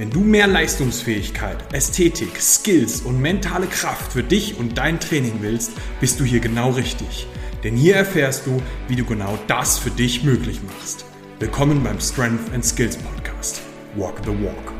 [0.00, 5.72] Wenn du mehr Leistungsfähigkeit, Ästhetik, Skills und mentale Kraft für dich und dein Training willst,
[6.00, 7.26] bist du hier genau richtig.
[7.62, 11.04] Denn hier erfährst du, wie du genau das für dich möglich machst.
[11.38, 13.60] Willkommen beim Strength and Skills Podcast.
[13.94, 14.72] Walk the Walk.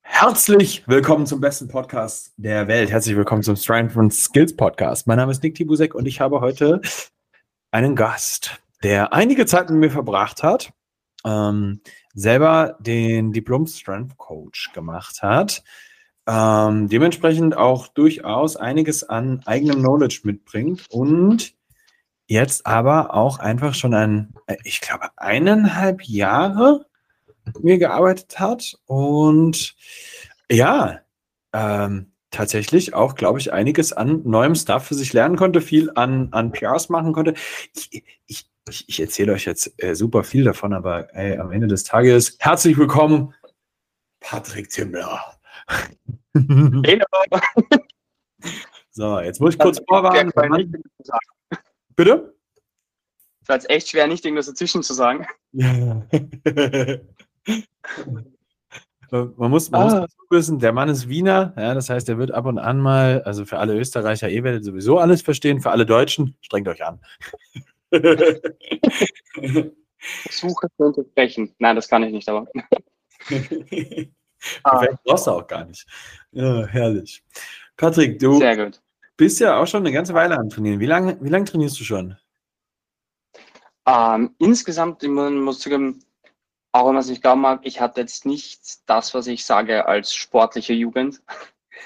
[0.00, 2.90] Herzlich willkommen zum besten Podcast der Welt.
[2.90, 5.06] Herzlich willkommen zum Strength and Skills Podcast.
[5.06, 6.80] Mein Name ist Nick Tibusek und ich habe heute
[7.72, 10.72] einen Gast, der einige Zeit mit mir verbracht hat
[11.24, 11.80] ähm,
[12.14, 15.62] selber den Diplom Strength Coach gemacht hat.
[16.26, 21.54] Ähm, dementsprechend auch durchaus einiges an eigenem Knowledge mitbringt und
[22.26, 26.86] jetzt aber auch einfach schon ein, äh, ich glaube, eineinhalb Jahre
[27.44, 29.74] mit mir gearbeitet hat und
[30.50, 31.00] ja,
[31.54, 36.28] ähm, tatsächlich auch, glaube ich, einiges an neuem Stuff für sich lernen konnte, viel an,
[36.32, 37.34] an PRs machen konnte.
[37.74, 41.66] Ich, ich, ich, ich erzähle euch jetzt äh, super viel davon, aber ey, am Ende
[41.66, 43.34] des Tages herzlich willkommen,
[44.20, 45.20] Patrick Timmler.
[48.90, 50.32] So, jetzt muss ich kurz vorwarnen.
[51.94, 52.34] Bitte?
[53.42, 55.24] Es war jetzt echt schwer, nicht irgendwas dazwischen zu sagen.
[59.10, 60.00] Man muss, man ah.
[60.00, 63.22] muss wissen, der Mann ist Wiener, ja, das heißt, er wird ab und an mal,
[63.22, 67.00] also für alle Österreicher, ihr werdet sowieso alles verstehen, für alle Deutschen, strengt euch an.
[70.30, 71.54] Suche zu unterbrechen.
[71.58, 72.46] Nein, das kann ich nicht, aber.
[74.62, 74.86] ah.
[75.04, 75.86] brauchst du auch gar nicht.
[76.32, 77.24] Ja, herrlich.
[77.76, 78.40] Patrick, du
[79.16, 80.80] bist ja auch schon eine ganze Weile am Trainieren.
[80.80, 82.16] Wie lange wie lang trainierst du schon?
[83.86, 86.04] Ähm, insgesamt, ich muss zugeben,
[86.72, 89.86] auch wenn man es nicht glauben mag, ich hatte jetzt nicht das, was ich sage,
[89.86, 91.22] als sportliche Jugend.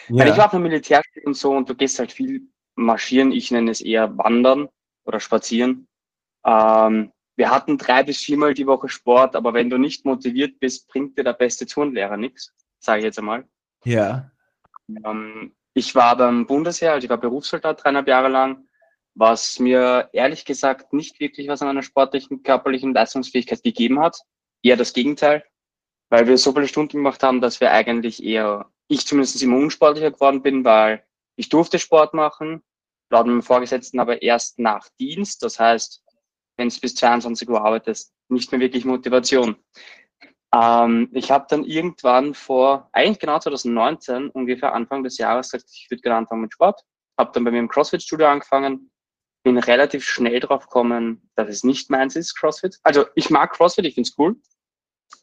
[0.08, 0.24] Ja.
[0.24, 2.42] Weil ich war auf einem Militärspiel und so und du gehst halt viel
[2.74, 4.68] marschieren, ich nenne es eher wandern
[5.04, 5.86] oder spazieren.
[6.44, 10.88] Ähm, wir hatten drei bis viermal die Woche Sport, aber wenn du nicht motiviert bist,
[10.88, 13.48] bringt dir der beste Turnlehrer nichts, sage ich jetzt einmal.
[13.84, 14.30] Ja.
[15.04, 18.68] Ähm, ich war beim Bundesheer, also ich war Berufssoldat dreieinhalb Jahre lang,
[19.14, 24.20] was mir ehrlich gesagt nicht wirklich was an einer sportlichen, körperlichen Leistungsfähigkeit gegeben hat.
[24.62, 25.44] Eher das Gegenteil,
[26.10, 30.10] weil wir so viele Stunden gemacht haben, dass wir eigentlich eher, ich zumindest immer unsportlicher
[30.10, 31.02] geworden bin, weil
[31.36, 32.62] ich durfte Sport machen,
[33.10, 35.42] laut meinem Vorgesetzten aber erst nach Dienst.
[35.42, 36.01] Das heißt,
[36.56, 39.56] wenn du bis 22 Uhr arbeitest, nicht mehr wirklich Motivation.
[40.54, 45.90] Ähm, ich habe dann irgendwann vor, eigentlich genau 2019, ungefähr Anfang des Jahres, gesagt, ich
[45.90, 46.82] würde gerne anfangen mit Sport.
[47.18, 48.90] Habe dann bei mir im CrossFit-Studio angefangen,
[49.44, 52.78] bin relativ schnell drauf gekommen, dass es nicht meins ist, CrossFit.
[52.82, 54.36] Also ich mag CrossFit, ich finde es cool,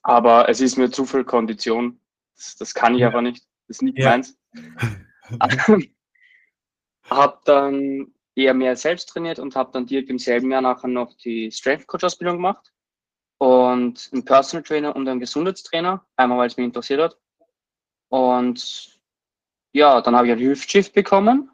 [0.03, 2.01] aber es ist mir zu viel Kondition.
[2.35, 3.07] Das, das kann ich ja.
[3.07, 3.43] aber nicht.
[3.67, 4.09] Das ist nicht ja.
[4.09, 4.37] meins.
[7.09, 11.13] habe dann eher mehr selbst trainiert und habe dann direkt im selben Jahr nachher noch
[11.15, 12.71] die Strength Coach Ausbildung gemacht
[13.37, 17.17] und einen Personal Trainer und einen Gesundheitstrainer, einmal weil es mich interessiert hat.
[18.09, 18.99] Und
[19.73, 21.51] ja, dann habe ich ein Hüftschiff bekommen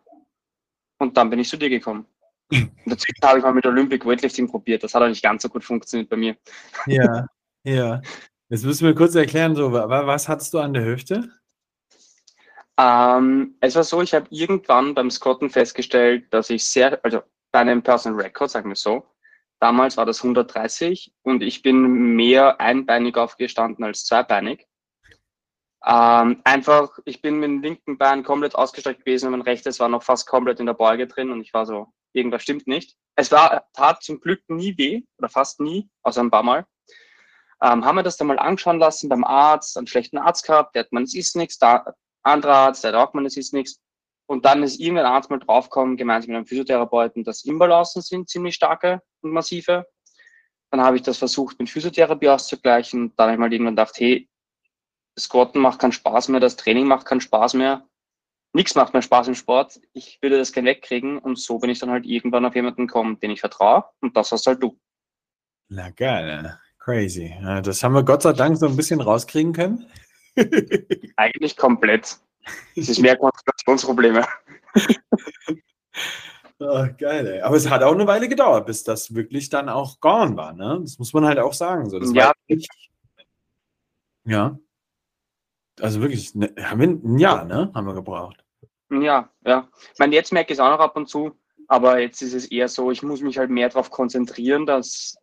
[1.00, 2.06] und dann bin ich zu dir gekommen.
[2.52, 4.84] Und dazwischen habe ich mal mit Olympic Weightlifting probiert.
[4.84, 6.38] Das hat auch nicht ganz so gut funktioniert bei mir.
[6.86, 7.28] Ja,
[7.64, 8.02] ja.
[8.50, 11.30] Jetzt müssen wir kurz erklären, so, was hattest du an der Hüfte?
[12.78, 17.22] Ähm, es war so, ich habe irgendwann beim Scotten festgestellt, dass ich sehr, also
[17.52, 19.08] bei einem Personal Record, sagen wir so,
[19.60, 24.68] damals war das 130 und ich bin mehr einbeinig aufgestanden als zweibeinig.
[25.86, 29.88] Ähm, einfach, ich bin mit dem linken Bein komplett ausgestreckt gewesen und mein rechtes war
[29.88, 32.98] noch fast komplett in der Beuge drin und ich war so, irgendwas stimmt nicht.
[33.16, 36.66] Es war, tat zum Glück nie weh oder fast nie, außer ein paar Mal.
[37.62, 40.84] Ähm, haben wir das dann mal anschauen lassen beim Arzt, einen schlechten Arzt gehabt, der
[40.84, 41.86] hat man, es ist nichts, da,
[42.26, 43.80] anderer Arzt, der sagt man, es ist nichts.
[44.28, 48.56] Und dann ist irgendein Arzt mal draufgekommen, gemeinsam mit einem Physiotherapeuten, dass Imbalancen sind ziemlich
[48.56, 49.86] starke und massive.
[50.72, 53.14] Dann habe ich das versucht, mit Physiotherapie auszugleichen.
[53.16, 54.28] Dann habe ich mal irgendwann gedacht, hey,
[55.18, 57.88] Squatten macht keinen Spaß mehr, das Training macht keinen Spaß mehr.
[58.56, 61.80] nichts macht mir Spaß im Sport, ich würde das gerne wegkriegen und so bin ich
[61.80, 64.80] dann halt irgendwann auf jemanden gekommen, den ich vertraue und das hast halt du.
[65.68, 67.36] Na geil, crazy.
[67.64, 69.86] Das haben wir Gott sei Dank so ein bisschen rauskriegen können.
[71.16, 72.18] Eigentlich komplett.
[72.76, 74.26] Es ist mehr Konzentrationsprobleme.
[76.60, 77.42] Oh, geil, ey.
[77.42, 80.80] Aber es hat auch eine Weile gedauert, bis das wirklich dann auch gone war, ne?
[80.82, 81.90] Das muss man halt auch sagen.
[81.90, 82.00] So.
[82.00, 82.34] Ja.
[82.48, 82.68] Wirklich,
[84.26, 84.60] ja.
[85.80, 87.72] Also wirklich, ne, haben wir ein Jahr, ne?
[87.74, 88.44] Haben wir gebraucht.
[88.90, 89.68] Ja, ja.
[89.94, 92.46] Ich meine, jetzt merke ich es auch noch ab und zu, aber jetzt ist es
[92.46, 95.18] eher so, ich muss mich halt mehr darauf konzentrieren, dass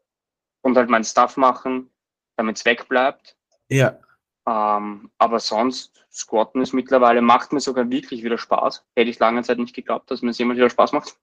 [0.62, 1.90] und halt mein Stuff machen,
[2.36, 3.36] damit es wegbleibt.
[3.68, 3.98] Ja.
[4.46, 8.84] Ähm, aber sonst, Squatten ist mittlerweile, macht mir sogar wirklich wieder Spaß.
[8.96, 11.16] Hätte ich lange Zeit nicht geglaubt, dass mir es jemand wieder Spaß macht.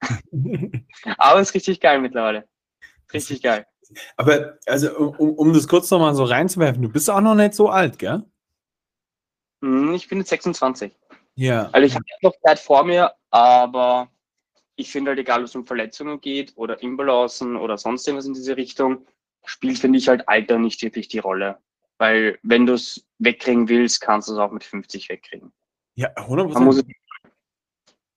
[1.18, 2.48] aber es ist richtig geil mittlerweile.
[3.12, 3.66] Richtig geil.
[4.16, 7.68] Aber also, um, um das kurz nochmal so reinzuwerfen, du bist auch noch nicht so
[7.68, 8.24] alt, gell?
[9.62, 10.96] Hm, ich bin jetzt 26.
[11.36, 11.68] Ja.
[11.72, 14.08] Also ich habe noch Zeit vor mir, aber
[14.76, 18.34] ich finde halt, egal ob es um Verletzungen geht oder Imbalancen oder sonst irgendwas in
[18.34, 19.06] diese Richtung,
[19.44, 21.58] spielt, finde ich, halt Alter nicht wirklich die Rolle.
[21.98, 25.52] Weil wenn du es wegkriegen willst, kannst du es auch mit 50 wegkriegen.
[25.94, 26.84] Ja, 100%.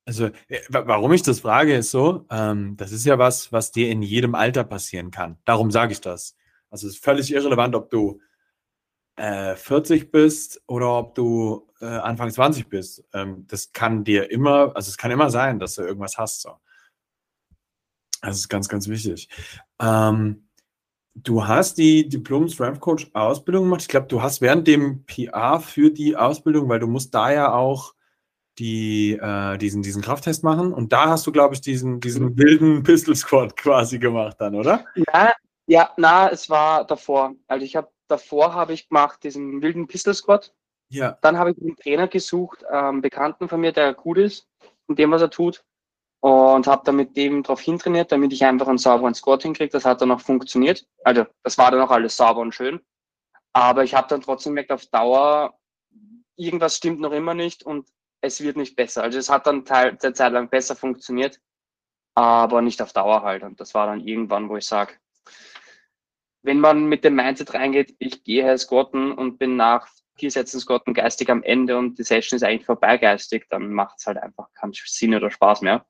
[0.06, 3.90] Also, äh, warum ich das frage, ist so, ähm, das ist ja was, was dir
[3.90, 5.38] in jedem Alter passieren kann.
[5.44, 6.36] Darum sage ich das.
[6.70, 8.22] Also, es ist völlig irrelevant, ob du
[9.18, 13.04] äh, 40 bist oder ob du äh, Anfang 20 bist.
[13.14, 16.42] Ähm, das kann dir immer, also es kann immer sein, dass du irgendwas hast.
[16.42, 16.58] So.
[18.22, 19.28] Das ist ganz, ganz wichtig.
[19.80, 20.47] Ähm,
[21.24, 23.82] Du hast die Diplom Strength Coach Ausbildung gemacht.
[23.82, 27.54] Ich glaube, du hast während dem PA für die Ausbildung, weil du musst da ja
[27.54, 27.96] auch
[28.60, 30.74] die, äh, diesen, diesen Krafttest machen.
[30.74, 32.38] Und da hast du, glaube ich, diesen, diesen mhm.
[32.38, 34.86] wilden Pistol Squad quasi gemacht dann, oder?
[34.96, 35.34] Ja,
[35.66, 37.34] ja, na, es war davor.
[37.48, 40.54] Also ich habe davor habe ich gemacht diesen wilden Pistol Squad.
[40.90, 41.18] Ja.
[41.22, 44.48] Dann habe ich einen Trainer gesucht, ähm, Bekannten von mir, der gut ist
[44.86, 45.66] und dem, was er tut
[46.20, 49.72] und habe dann mit dem drauf hintrainiert, damit ich einfach einen sauberen Squat hinkriege.
[49.72, 50.86] Das hat dann auch funktioniert.
[51.04, 52.82] Also das war dann auch alles sauber und schön.
[53.54, 55.58] Aber ich habe dann trotzdem gemerkt, auf Dauer,
[56.36, 57.88] irgendwas stimmt noch immer nicht und
[58.22, 59.04] es wird nicht besser.
[59.04, 61.40] Also es hat dann Teil, der Zeit lang besser funktioniert,
[62.16, 63.44] aber nicht auf Dauer halt.
[63.44, 64.96] Und das war dann irgendwann, wo ich sage,
[66.44, 70.94] wenn man mit dem Mindset reingeht, ich gehe squatten und bin nach vier Sätzen squatten
[70.94, 74.52] geistig am Ende und die Session ist eigentlich vorbei geistig, dann macht es halt einfach
[74.54, 75.86] keinen Sinn oder Spaß mehr.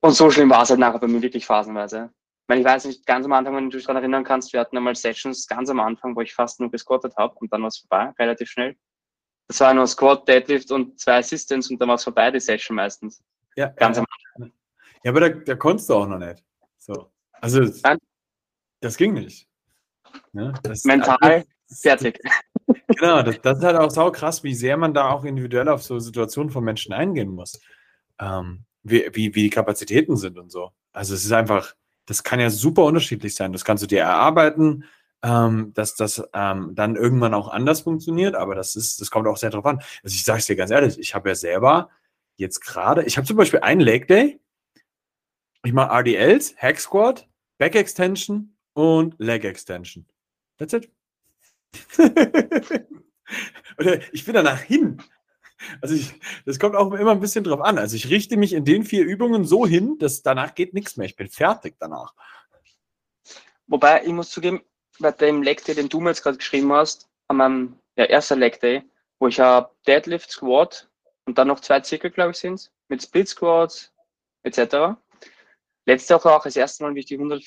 [0.00, 2.10] Und so schlimm war es halt nachher bei mir wirklich phasenweise.
[2.14, 4.60] Ich, meine, ich weiß nicht, ganz am Anfang, wenn du dich daran erinnern kannst, wir
[4.60, 7.68] hatten einmal Sessions ganz am Anfang, wo ich fast nur gesquattet habe und dann war
[7.68, 8.76] es vorbei, relativ schnell.
[9.48, 12.76] Das war nur Squat, Deadlift und zwei Assistants und dann war es vorbei, die Session
[12.76, 13.22] meistens.
[13.56, 14.06] Ja, ganz am
[14.36, 14.52] Anfang.
[15.02, 16.44] Ja, aber da, da konntest du auch noch nicht.
[16.76, 17.10] So.
[17.32, 17.98] Also, Nein.
[18.80, 19.48] das ging nicht.
[20.32, 22.20] Ja, das Mental das, fertig.
[22.88, 25.82] Genau, das, das, ist halt auch sau krass, wie sehr man da auch individuell auf
[25.82, 27.60] so Situationen von Menschen eingehen muss.
[28.20, 30.72] Ähm, wie, wie, wie die Kapazitäten sind und so.
[30.92, 31.74] Also es ist einfach,
[32.06, 33.52] das kann ja super unterschiedlich sein.
[33.52, 34.84] Das kannst du dir erarbeiten,
[35.22, 39.36] ähm, dass das ähm, dann irgendwann auch anders funktioniert, aber das ist, das kommt auch
[39.36, 39.80] sehr drauf an.
[40.02, 41.90] Also ich sage es dir ganz ehrlich, ich habe ja selber
[42.36, 44.40] jetzt gerade, ich habe zum Beispiel einen Leg Day,
[45.64, 47.28] ich mache RDLs, Hack Squat,
[47.58, 50.06] Back Extension und Leg Extension.
[50.56, 50.90] That's it.
[54.12, 55.02] ich bin danach hin.
[55.80, 56.14] Also ich,
[56.46, 57.78] das kommt auch immer ein bisschen drauf an.
[57.78, 61.06] Also ich richte mich in den vier Übungen so hin, dass danach geht nichts mehr.
[61.06, 62.14] Ich bin fertig danach.
[63.66, 64.62] Wobei, ich muss zugeben,
[64.98, 68.38] bei dem Leg Day, den du mir jetzt gerade geschrieben hast, an meinem ja, ersten
[68.38, 68.82] Leg Day,
[69.18, 70.88] wo ich habe Deadlift, Squat
[71.26, 73.92] und dann noch zwei Zirkel, glaube ich, sind mit Split Squats
[74.42, 74.96] etc.
[75.84, 77.42] Letzte Woche auch das erste Mal, wie ich die, 100,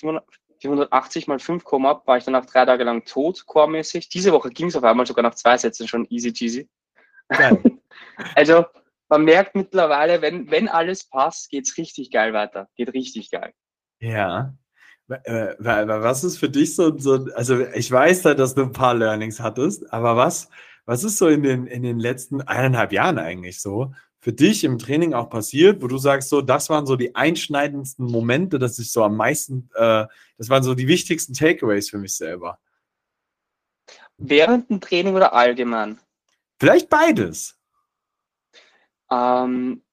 [0.64, 4.10] die 180 mal 5 gekommen habe, war ich danach drei Tage lang tot, core-mäßig.
[4.10, 6.70] Diese Woche ging es auf einmal sogar nach zwei Sätzen schon easy cheesy.
[7.30, 7.62] Geil.
[8.36, 8.66] Also
[9.10, 12.70] man merkt mittlerweile, wenn, wenn alles passt, geht es richtig geil weiter.
[12.76, 13.54] Geht richtig geil.
[14.00, 14.54] Ja.
[15.10, 18.94] Äh, was ist für dich so, so, also ich weiß halt, dass du ein paar
[18.94, 20.50] Learnings hattest, aber was,
[20.86, 24.78] was ist so in den, in den letzten eineinhalb Jahren eigentlich so für dich im
[24.78, 28.92] Training auch passiert, wo du sagst, so, das waren so die einschneidendsten Momente, dass ich
[28.92, 30.06] so am meisten, äh,
[30.38, 32.60] das waren so die wichtigsten Takeaways für mich selber?
[34.18, 36.00] Während dem Training oder allgemein?
[36.60, 37.58] Vielleicht beides.
[39.12, 39.84] Ähm,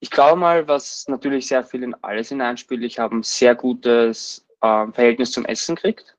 [0.00, 4.46] ich glaube mal, was natürlich sehr viel in alles hineinspielt, ich habe ein sehr gutes
[4.60, 6.16] äh, Verhältnis zum Essen gekriegt.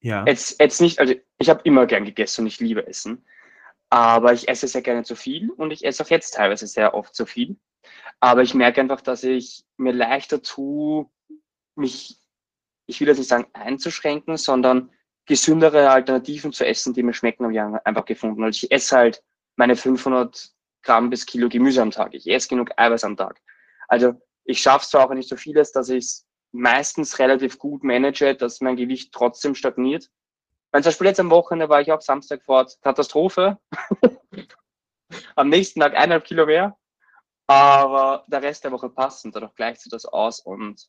[0.00, 0.24] Ja.
[0.26, 3.24] Jetzt, jetzt nicht, also ich habe immer gern gegessen und ich liebe Essen.
[3.88, 7.14] Aber ich esse sehr gerne zu viel und ich esse auch jetzt teilweise sehr oft
[7.14, 7.56] zu viel.
[8.20, 11.06] Aber ich merke einfach, dass ich mir leichter tue,
[11.76, 12.18] mich,
[12.86, 14.90] ich will jetzt nicht sagen einzuschränken, sondern
[15.26, 18.42] gesündere Alternativen zu essen, die mir schmecken, habe ich einfach gefunden.
[18.44, 19.22] Also ich esse halt
[19.56, 20.52] meine 500
[20.84, 22.14] Gramm bis Kilo Gemüse am Tag.
[22.14, 23.40] Ich esse genug Eiweiß am Tag.
[23.88, 24.14] Also
[24.44, 28.60] ich schaffe zwar auch nicht so vieles, dass ich es meistens relativ gut manage, dass
[28.60, 30.10] mein Gewicht trotzdem stagniert.
[30.70, 32.78] Weil zum Beispiel jetzt am Wochenende war ich auch Samstag fort.
[32.82, 33.58] Katastrophe.
[35.36, 36.76] am nächsten Tag eineinhalb Kilo mehr.
[37.46, 40.40] Aber der Rest der Woche passt und dadurch gleicht sich das aus.
[40.40, 40.88] Und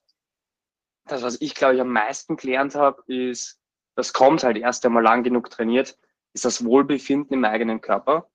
[1.07, 3.59] das, was ich glaube ich am meisten gelernt habe, ist,
[3.95, 5.97] das kommt halt erst einmal lang genug trainiert,
[6.33, 8.29] ist das Wohlbefinden im eigenen Körper.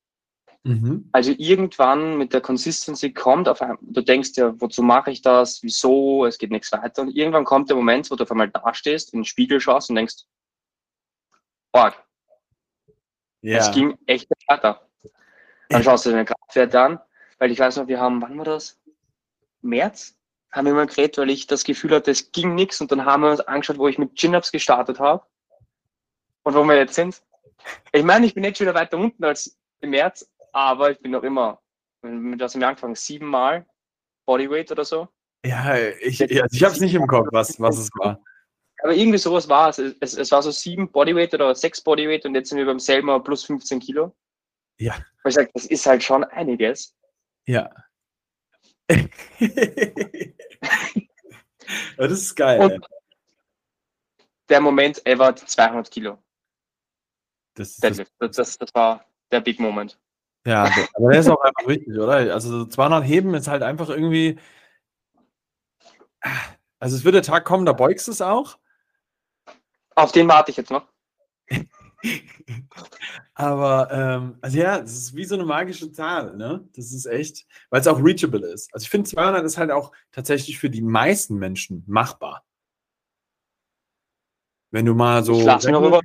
[0.62, 1.08] Mhm.
[1.12, 5.62] Also irgendwann mit der Consistency kommt auf einmal, du denkst ja, wozu mache ich das,
[5.62, 7.02] wieso, es geht nichts weiter.
[7.02, 9.96] Und irgendwann kommt der Moment, wo du auf einmal dastehst, in den Spiegel schaust und
[9.96, 10.24] denkst,
[11.72, 11.94] Org.
[13.42, 13.58] Ja.
[13.58, 14.86] Es ging echt weiter.
[15.70, 17.00] Dann schaust du deine Kraftwerte an,
[17.38, 18.78] weil ich weiß noch, wir haben, wann war das?
[19.62, 20.16] März?
[20.50, 23.22] Haben wir mal geredet, weil ich das Gefühl hatte, es ging nichts und dann haben
[23.22, 25.24] wir uns angeschaut, wo ich mit Chin-Ups gestartet habe
[26.42, 27.22] und wo wir jetzt sind.
[27.92, 31.10] Ich meine, ich bin jetzt schon wieder weiter unten als im März, aber ich bin
[31.12, 31.60] noch immer,
[32.02, 32.94] mit was haben wir angefangen?
[32.94, 33.66] Siebenmal
[34.26, 35.08] Bodyweight oder so?
[35.44, 38.22] Ja, ich, also ich habe es nicht im Kopf, was, was es war.
[38.82, 39.78] Aber irgendwie sowas war es.
[39.78, 40.14] es.
[40.14, 43.44] Es war so sieben Bodyweight oder sechs Bodyweight und jetzt sind wir beim selben plus
[43.44, 44.14] 15 Kilo.
[44.78, 44.94] Ja.
[45.22, 46.96] Weil ich sage, das ist halt schon einiges.
[47.46, 47.70] Ja.
[51.96, 52.60] das ist geil.
[52.60, 52.86] Und
[54.48, 56.22] der Moment ever 200 Kilo.
[57.54, 59.98] Das, das, das, das war der Big Moment.
[60.46, 62.32] Ja, aber der ist auch einfach wichtig, oder?
[62.32, 64.38] Also 200 Heben ist halt einfach irgendwie.
[66.78, 68.58] Also es wird der Tag kommen, da beugst du es auch.
[69.94, 70.86] Auf den warte ich jetzt noch.
[73.34, 76.66] aber ähm, also ja, das ist wie so eine magische Zahl, ne?
[76.74, 78.72] Das ist echt, weil es auch reachable ist.
[78.72, 82.44] Also ich finde 200 ist halt auch tatsächlich für die meisten Menschen machbar.
[84.70, 85.38] Wenn du mal so.
[85.38, 86.00] Ich lasse mir rüber.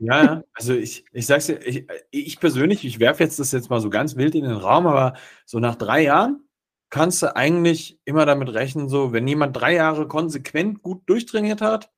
[0.00, 3.80] Ja, also ich, ich sag's dir, ich, ich persönlich, ich werfe jetzt das jetzt mal
[3.80, 5.14] so ganz wild in den Raum, aber
[5.46, 6.48] so nach drei Jahren
[6.90, 11.90] kannst du eigentlich immer damit rechnen, so, wenn jemand drei Jahre konsequent gut durchtrainiert hat,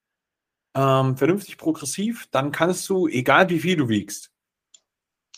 [0.76, 4.30] ähm, vernünftig progressiv, dann kannst du, egal wie viel du wiegst,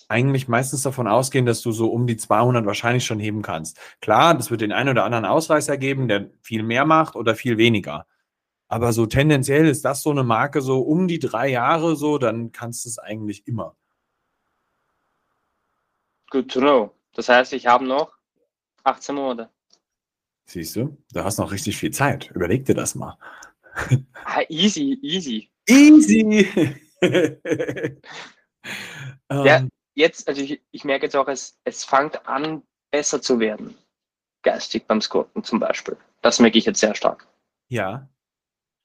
[0.09, 3.79] eigentlich meistens davon ausgehen, dass du so um die 200 wahrscheinlich schon heben kannst.
[4.01, 7.57] Klar, das wird den einen oder anderen Ausreißer geben, der viel mehr macht oder viel
[7.59, 8.07] weniger.
[8.75, 12.51] Aber so tendenziell ist das so eine Marke, so um die drei Jahre so, dann
[12.51, 13.77] kannst du es eigentlich immer.
[16.31, 16.91] Good to know.
[17.13, 18.11] Das heißt, ich habe noch
[18.83, 19.49] 18 Monate.
[20.47, 22.33] Siehst du, du hast noch richtig viel Zeit.
[22.33, 23.17] Überleg dir das mal.
[24.25, 25.49] Ah, easy, easy.
[25.69, 26.49] Easy!
[29.31, 29.69] ja, ähm.
[29.95, 33.77] jetzt, also ich, ich merke jetzt auch, es, es fängt an, besser zu werden.
[34.43, 35.97] Geistig beim Squatten zum Beispiel.
[36.23, 37.29] Das merke ich jetzt sehr stark.
[37.69, 38.09] Ja.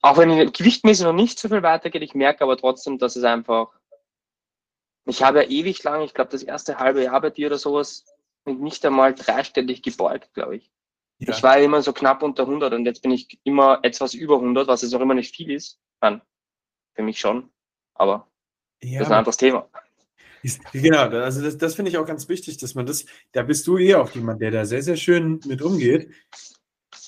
[0.02, 3.24] Auch wenn ich gewichtmäßig noch nicht so viel weitergeht, ich merke aber trotzdem, dass es
[3.24, 3.72] einfach.
[5.06, 8.04] Ich habe ja ewig lang, ich glaube, das erste halbe Jahr bei dir oder sowas,
[8.44, 10.70] nicht einmal dreistellig gebeugt, glaube ich.
[11.18, 11.34] Ja.
[11.34, 14.36] Ich war ja immer so knapp unter 100 und jetzt bin ich immer etwas über
[14.36, 15.78] 100, was jetzt auch immer nicht viel ist.
[16.00, 16.22] Nein,
[16.94, 17.50] für mich schon,
[17.94, 18.30] aber
[18.82, 19.68] ja, das ist ein anderes Thema.
[20.42, 23.66] Ist, genau, also das, das finde ich auch ganz wichtig, dass man das, da bist
[23.66, 26.10] du eh auch jemand, der da sehr, sehr schön mit umgeht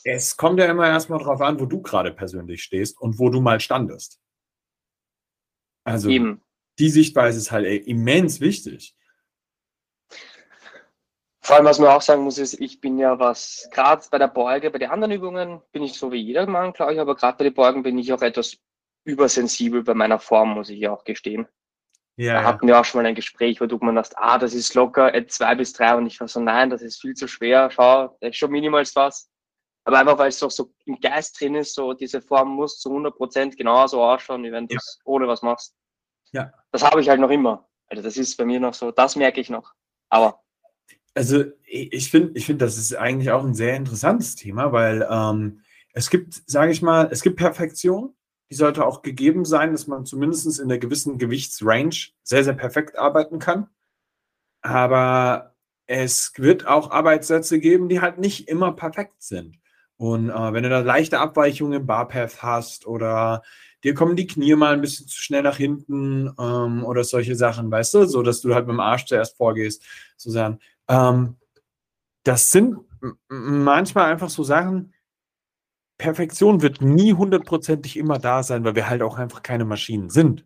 [0.05, 3.41] es kommt ja immer erstmal darauf an, wo du gerade persönlich stehst und wo du
[3.41, 4.21] mal standest.
[5.85, 6.43] Also Eben.
[6.79, 8.95] die Sichtweise ist halt immens wichtig.
[11.45, 14.29] Vor allem, was man auch sagen muss, ist, ich bin ja was, gerade bei der
[14.29, 17.37] Beuge, bei den anderen Übungen bin ich so wie jeder Mann, glaube ich, aber gerade
[17.39, 18.59] bei den Beugen bin ich auch etwas
[19.05, 21.49] übersensibel bei meiner Form, muss ich ja auch gestehen.
[22.17, 24.55] Ja, da hatten wir auch schon mal ein Gespräch, wo du gemeint hast, ah, das
[24.55, 27.27] ist locker at zwei bis drei und ich war so, nein, das ist viel zu
[27.27, 29.32] schwer, schau, das ist schon minimals was.
[29.85, 32.91] Aber einfach, weil es doch so im Geist drin ist, so diese Form muss zu
[32.91, 35.03] 100 Prozent genauso ausschauen, wie wenn du es ja.
[35.05, 35.75] ohne was machst.
[36.33, 36.53] Ja.
[36.71, 37.69] Das habe ich halt noch immer.
[37.89, 39.73] Also das ist bei mir noch so, das merke ich noch.
[40.09, 40.41] Aber.
[41.15, 45.63] Also ich finde, ich finde, das ist eigentlich auch ein sehr interessantes Thema, weil ähm,
[45.93, 48.15] es gibt, sage ich mal, es gibt Perfektion,
[48.51, 52.99] die sollte auch gegeben sein, dass man zumindest in der gewissen Gewichtsrange sehr, sehr perfekt
[52.99, 53.69] arbeiten kann.
[54.63, 55.55] Aber
[55.87, 59.59] es wird auch Arbeitssätze geben, die halt nicht immer perfekt sind.
[59.97, 63.43] Und äh, wenn du da leichte Abweichungen im Barpath hast oder
[63.85, 67.71] dir kommen die Knie mal ein bisschen zu schnell nach hinten ähm, oder solche Sachen,
[67.71, 69.85] weißt du, so dass du halt mit dem Arsch zuerst vorgehst,
[70.17, 70.59] sozusagen.
[70.89, 71.37] Ähm,
[72.25, 72.79] das sind
[73.29, 74.95] manchmal einfach so Sachen,
[75.99, 80.45] Perfektion wird nie hundertprozentig immer da sein, weil wir halt auch einfach keine Maschinen sind.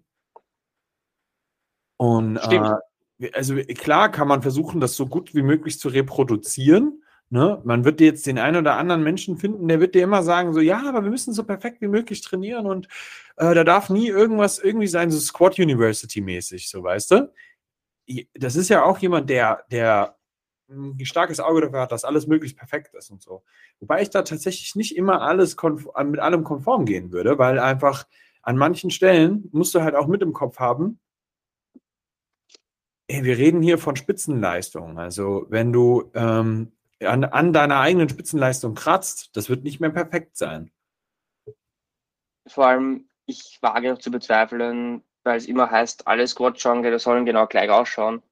[1.99, 7.61] Und äh, also klar kann man versuchen, das so gut wie möglich zu reproduzieren, Ne?
[7.65, 10.61] Man wird jetzt den einen oder anderen Menschen finden, der wird dir immer sagen, so,
[10.61, 12.87] ja, aber wir müssen so perfekt wie möglich trainieren und
[13.37, 17.33] äh, da darf nie irgendwas irgendwie sein, so Squad University mäßig, so weißt du.
[18.35, 20.17] Das ist ja auch jemand, der, der
[20.69, 23.43] ein starkes Auge dafür hat, dass alles möglichst perfekt ist und so.
[23.81, 25.57] Wobei ich da tatsächlich nicht immer alles
[26.05, 28.07] mit allem konform gehen würde, weil einfach
[28.43, 31.01] an manchen Stellen musst du halt auch mit im Kopf haben,
[33.09, 34.99] ey, wir reden hier von Spitzenleistung.
[34.99, 36.73] Also wenn du ähm,
[37.05, 40.71] an, an deiner eigenen Spitzenleistung kratzt, das wird nicht mehr perfekt sein.
[42.47, 47.47] Vor allem, ich wage noch zu bezweifeln, weil es immer heißt, alle Squat-Genre sollen genau
[47.47, 48.23] gleich ausschauen.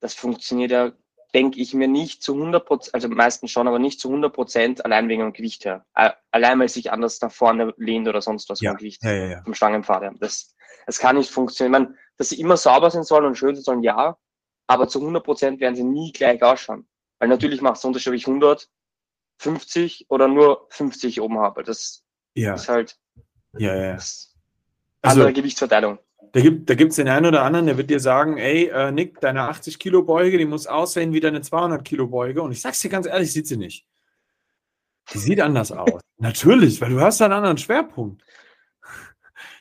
[0.00, 0.92] Das funktioniert ja,
[1.34, 4.84] denke ich mir, nicht zu 100 Prozent, also meistens schon, aber nicht zu 100 Prozent
[4.84, 5.84] allein wegen dem Gewicht her.
[6.30, 8.70] Allein, weil sich anders nach vorne lehnt oder sonst was ja.
[8.70, 9.42] vom Gewicht, ja, ja, ja.
[9.42, 10.14] vom Stangenpfad.
[10.20, 10.54] Das,
[10.86, 11.82] das kann nicht funktionieren.
[11.82, 14.16] Ich meine, dass sie immer sauber sein sollen und schön sein sollen, ja,
[14.68, 16.86] aber zu 100 Prozent werden sie nie gleich ausschauen.
[17.18, 18.68] Weil natürlich macht es Unterschied, ob ich 100,
[19.38, 21.62] 50 oder nur 50 oben habe.
[21.62, 22.04] Das
[22.34, 22.54] ja.
[22.54, 22.98] ist halt
[23.58, 23.92] ja, ja.
[23.92, 24.28] Also,
[25.02, 25.98] andere Gewichtsverteilung.
[26.32, 29.20] Da gibt es da den einen oder anderen, der wird dir sagen, ey, äh, Nick,
[29.20, 32.42] deine 80 Kilo Beuge, die muss aussehen wie deine 200 Kilo Beuge.
[32.42, 33.86] Und ich sag's dir ganz ehrlich, sieht sie nicht.
[35.14, 36.00] Die sieht anders aus.
[36.18, 38.22] Natürlich, weil du hast einen anderen Schwerpunkt.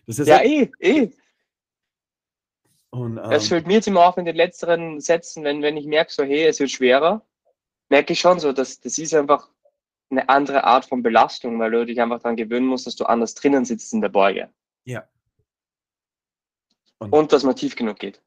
[0.06, 1.12] Das ist ja, eh, eh.
[2.90, 5.86] Und, ähm, das fällt mir jetzt immer auf in den letzteren Sätzen, wenn, wenn ich
[5.86, 7.26] merke, so, hey, es wird schwerer,
[7.90, 9.50] merke ich schon so, dass das ist einfach
[10.10, 13.34] eine andere Art von Belastung, weil du dich einfach daran gewöhnen musst, dass du anders
[13.34, 14.50] drinnen sitzt in der Beuge.
[14.86, 15.08] Ja.
[17.00, 18.22] Und, Und dass man tief genug geht.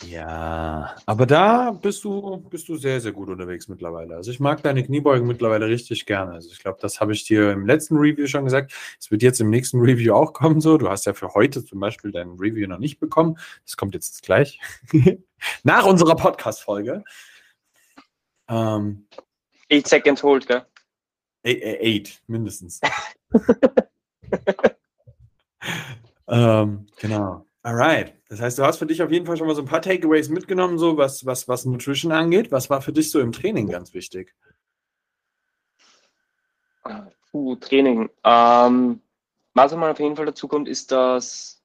[0.00, 4.16] Ja, aber da bist du, bist du sehr, sehr gut unterwegs mittlerweile.
[4.16, 6.32] Also ich mag deine Kniebeugen mittlerweile richtig gerne.
[6.32, 8.72] Also ich glaube, das habe ich dir im letzten Review schon gesagt.
[8.98, 10.78] Es wird jetzt im nächsten Review auch kommen so.
[10.78, 13.38] Du hast ja für heute zum Beispiel dein Review noch nicht bekommen.
[13.64, 14.58] Das kommt jetzt gleich.
[15.62, 17.04] Nach unserer Podcast-Folge.
[18.48, 19.06] Ähm,
[19.70, 20.66] eight Seconds Hold, gell?
[21.44, 22.80] Eight, mindestens.
[26.28, 27.46] ähm, genau.
[27.64, 28.14] Alright.
[28.28, 30.28] Das heißt, du hast für dich auf jeden Fall schon mal so ein paar Takeaways
[30.28, 32.50] mitgenommen, so was, was, was Nutrition angeht.
[32.50, 34.34] Was war für dich so im Training ganz wichtig?
[37.32, 38.10] Uh, Training.
[38.24, 39.00] Ähm,
[39.54, 41.62] was man auf jeden Fall dazu kommt, ist, dass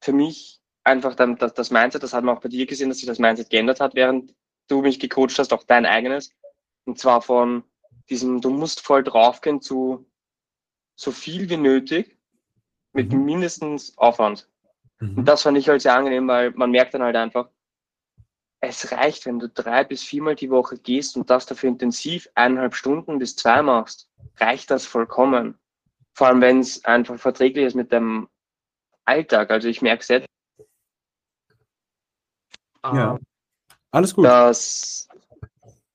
[0.00, 2.98] für mich einfach dann das, das Mindset, das hat man auch bei dir gesehen, dass
[2.98, 4.34] sich das Mindset geändert hat, während
[4.70, 6.30] du mich gecoacht hast, auch dein eigenes.
[6.84, 7.64] Und zwar von
[8.08, 10.06] diesem, du musst voll draufgehen zu
[10.96, 12.16] so viel wie nötig
[12.92, 13.24] mit mhm.
[13.24, 14.48] mindestens Aufwand.
[14.98, 15.18] Mhm.
[15.18, 17.48] Und das fand ich halt sehr angenehm, weil man merkt dann halt einfach,
[18.60, 22.74] es reicht, wenn du drei bis viermal die Woche gehst und das dafür intensiv eineinhalb
[22.74, 25.58] Stunden bis zwei machst, reicht das vollkommen.
[26.12, 28.28] Vor allem, wenn es einfach verträglich ist mit dem
[29.06, 29.50] Alltag.
[29.50, 30.26] Also ich merke es jetzt.
[32.84, 33.18] Ja.
[33.90, 34.24] Alles gut.
[34.24, 35.08] Dass,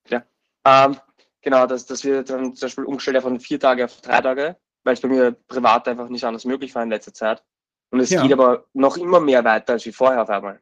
[0.10, 0.24] ja,
[0.66, 0.98] ähm,
[1.42, 4.94] genau, dass, dass wir dann zum Beispiel umgestellt von vier Tage auf drei Tage, weil
[4.94, 7.44] es bei mir privat einfach nicht anders möglich war in letzter Zeit.
[7.92, 8.22] Und es ja.
[8.22, 10.62] geht aber noch immer mehr weiter als wie vorher auf einmal.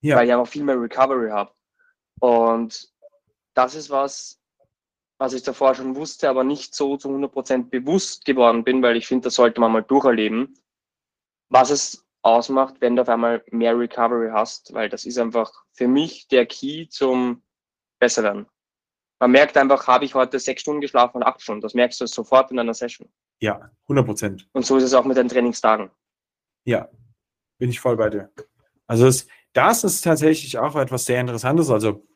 [0.00, 0.16] Ja.
[0.16, 1.52] Weil ich einfach viel mehr Recovery habe.
[2.20, 2.88] Und
[3.54, 4.40] das ist was,
[5.18, 9.06] was ich davor schon wusste, aber nicht so zu 100% bewusst geworden bin, weil ich
[9.06, 10.56] finde, das sollte man mal durcherleben,
[11.48, 15.88] was es ausmacht, wenn du auf einmal mehr Recovery hast, weil das ist einfach für
[15.88, 17.42] mich der Key zum
[17.98, 18.46] Besseren.
[19.20, 21.60] Man merkt einfach, habe ich heute sechs Stunden geschlafen und acht Stunden.
[21.60, 23.08] Das merkst du sofort in einer Session.
[23.40, 24.48] Ja, 100 Prozent.
[24.52, 25.90] Und so ist es auch mit den Trainingstagen.
[26.64, 26.88] Ja,
[27.58, 28.30] bin ich voll bei dir.
[28.86, 31.70] Also es, das ist tatsächlich auch etwas sehr Interessantes.
[31.70, 32.06] Also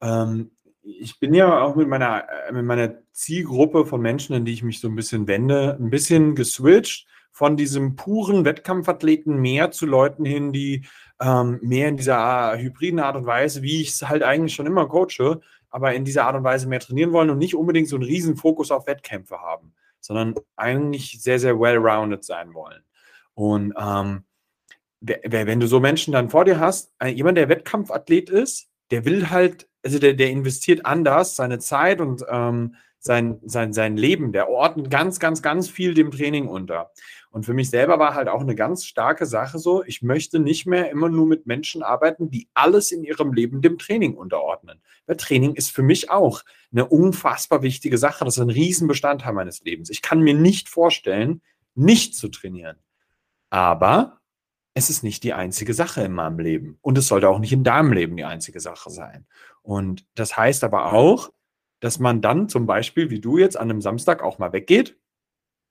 [0.00, 4.52] ähm, ich bin ja auch mit meiner, äh, mit meiner Zielgruppe von Menschen, in die
[4.52, 9.86] ich mich so ein bisschen wende, ein bisschen geswitcht von diesem puren Wettkampfathleten mehr zu
[9.86, 10.86] Leuten hin, die
[11.20, 14.86] ähm, mehr in dieser hybriden Art und Weise, wie ich es halt eigentlich schon immer
[14.86, 15.40] coache,
[15.70, 18.36] aber in dieser Art und Weise mehr trainieren wollen und nicht unbedingt so einen riesen
[18.36, 22.82] Fokus auf Wettkämpfe haben, sondern eigentlich sehr, sehr well-rounded sein wollen.
[23.34, 24.24] Und ähm,
[25.00, 29.30] wenn du so Menschen dann vor dir hast, äh, jemand, der Wettkampfathlet ist, der will
[29.30, 34.48] halt, also der, der investiert anders seine Zeit und ähm, sein, sein, sein Leben, der
[34.48, 36.92] ordnet ganz, ganz, ganz viel dem Training unter.
[37.32, 40.66] Und für mich selber war halt auch eine ganz starke Sache so, ich möchte nicht
[40.66, 44.82] mehr immer nur mit Menschen arbeiten, die alles in ihrem Leben dem Training unterordnen.
[45.06, 46.42] Weil Training ist für mich auch
[46.72, 48.26] eine unfassbar wichtige Sache.
[48.26, 49.88] Das ist ein Riesenbestandteil meines Lebens.
[49.88, 51.40] Ich kann mir nicht vorstellen,
[51.74, 52.76] nicht zu trainieren.
[53.48, 54.20] Aber
[54.74, 56.78] es ist nicht die einzige Sache in meinem Leben.
[56.82, 59.26] Und es sollte auch nicht in deinem Leben die einzige Sache sein.
[59.62, 61.32] Und das heißt aber auch,
[61.80, 64.98] dass man dann zum Beispiel, wie du jetzt an einem Samstag auch mal weggeht,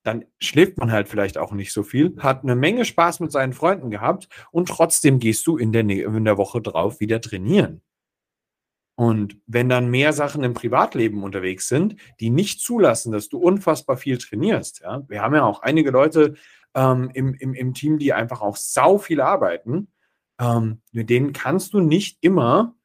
[0.04, 3.54] dann schläft man halt vielleicht auch nicht so viel, hat eine Menge Spaß mit seinen
[3.54, 7.82] Freunden gehabt und trotzdem gehst du in der, in der Woche drauf wieder trainieren.
[8.96, 13.98] Und wenn dann mehr Sachen im Privatleben unterwegs sind, die nicht zulassen, dass du unfassbar
[13.98, 16.36] viel trainierst, ja, wir haben ja auch einige Leute,
[16.76, 19.92] ähm, im, im, im Team, die einfach auch sau viel arbeiten.
[20.40, 22.76] Ähm, mit denen kannst du nicht immer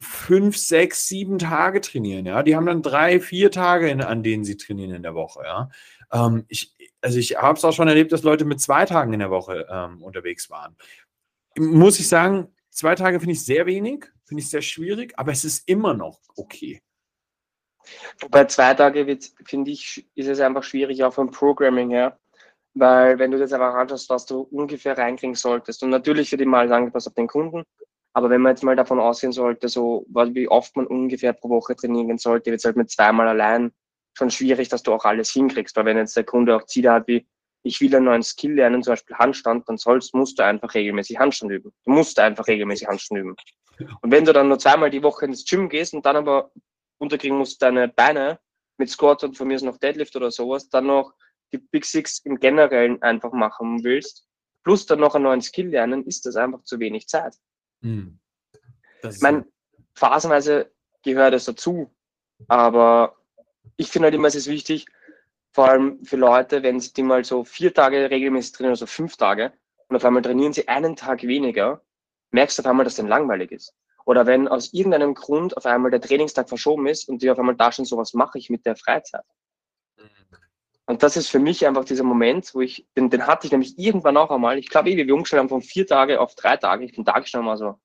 [0.00, 2.42] fünf, sechs, sieben Tage trainieren, ja.
[2.42, 5.70] Die haben dann drei, vier Tage, in, an denen sie trainieren in der Woche, ja.
[6.12, 9.20] Ähm, ich, also ich habe es auch schon erlebt, dass Leute mit zwei Tagen in
[9.20, 10.76] der Woche ähm, unterwegs waren.
[11.56, 15.44] Muss ich sagen, zwei Tage finde ich sehr wenig, finde ich sehr schwierig, aber es
[15.44, 16.80] ist immer noch okay.
[18.30, 22.18] Bei zwei Tage finde ich, ist es einfach schwierig, auch vom Programming her.
[22.74, 26.58] Weil wenn du das einfach anschaust, was du ungefähr reinkriegen solltest, und natürlich wird immer
[26.58, 27.64] alles angepasst auf den Kunden,
[28.12, 31.74] aber wenn man jetzt mal davon ausgehen sollte, so wie oft man ungefähr pro Woche
[31.74, 33.72] trainieren sollte, wird es halt mit zweimal allein
[34.18, 35.76] schon schwierig, dass du auch alles hinkriegst.
[35.76, 37.26] Weil wenn jetzt der Kunde auch Ziele hat wie,
[37.62, 41.18] ich will einen neuen Skill lernen, zum Beispiel Handstand, dann sollst, musst du einfach regelmäßig
[41.18, 41.72] Handstand üben.
[41.84, 43.36] Du musst einfach regelmäßig Handstand üben.
[44.00, 46.50] Und wenn du dann nur zweimal die Woche ins Gym gehst und dann aber
[46.98, 48.40] unterkriegen musst deine Beine
[48.76, 51.14] mit Squat und von mir ist noch Deadlift oder sowas, dann noch
[51.52, 54.26] die Big Six im Generellen einfach machen willst,
[54.64, 57.34] plus dann noch einen neuen Skill lernen, ist das einfach zu wenig Zeit.
[57.82, 58.18] Hm.
[59.02, 59.46] Ich meine,
[59.94, 61.94] phasenweise gehört es dazu,
[62.48, 63.16] aber
[63.76, 64.86] ich finde halt immer, es ist wichtig,
[65.52, 69.16] vor allem für Leute, wenn sie die mal so vier Tage regelmäßig trainieren, also fünf
[69.16, 69.52] Tage,
[69.88, 71.82] und auf einmal trainieren sie einen Tag weniger,
[72.30, 73.74] merkst du auf einmal, dass es langweilig ist.
[74.04, 77.56] Oder wenn aus irgendeinem Grund auf einmal der Trainingstag verschoben ist und die auf einmal
[77.56, 79.24] da schon so was mache ich mit der Freizeit.
[80.86, 83.78] Und das ist für mich einfach dieser Moment, wo ich, den, den hatte ich nämlich
[83.78, 86.86] irgendwann auch einmal, ich glaube, eh, wir umgestellt haben von vier Tage auf drei Tage,
[86.86, 87.78] ich bin da gestanden mal so,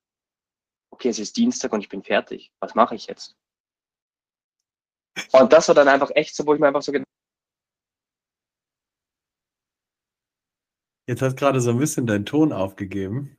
[0.89, 3.35] okay, es ist Dienstag und ich bin fertig, was mache ich jetzt?
[5.31, 7.07] Und das war dann einfach echt so, wo ich mir einfach so gedacht
[11.05, 13.37] Jetzt hat gerade so ein bisschen dein Ton aufgegeben.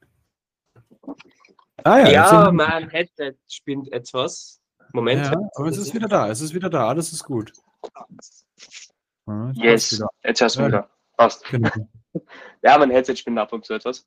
[1.82, 4.60] Ah ja, ja mein Headset spinnt etwas.
[4.92, 5.24] Moment.
[5.24, 7.52] Ja, aber es ist wieder da, es ist wieder da, alles ist gut.
[9.26, 10.68] Ja, yes, jetzt hörst du ja.
[10.68, 10.90] wieder.
[11.16, 11.44] Passt.
[11.44, 11.70] Genau.
[12.62, 14.06] ja, mein Headset spinnt ab und zu etwas.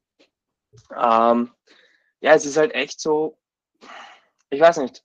[0.95, 1.51] Ähm,
[2.21, 3.37] ja, es ist halt echt so,
[4.49, 5.03] ich weiß nicht,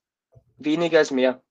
[0.58, 1.42] weniger ist mehr.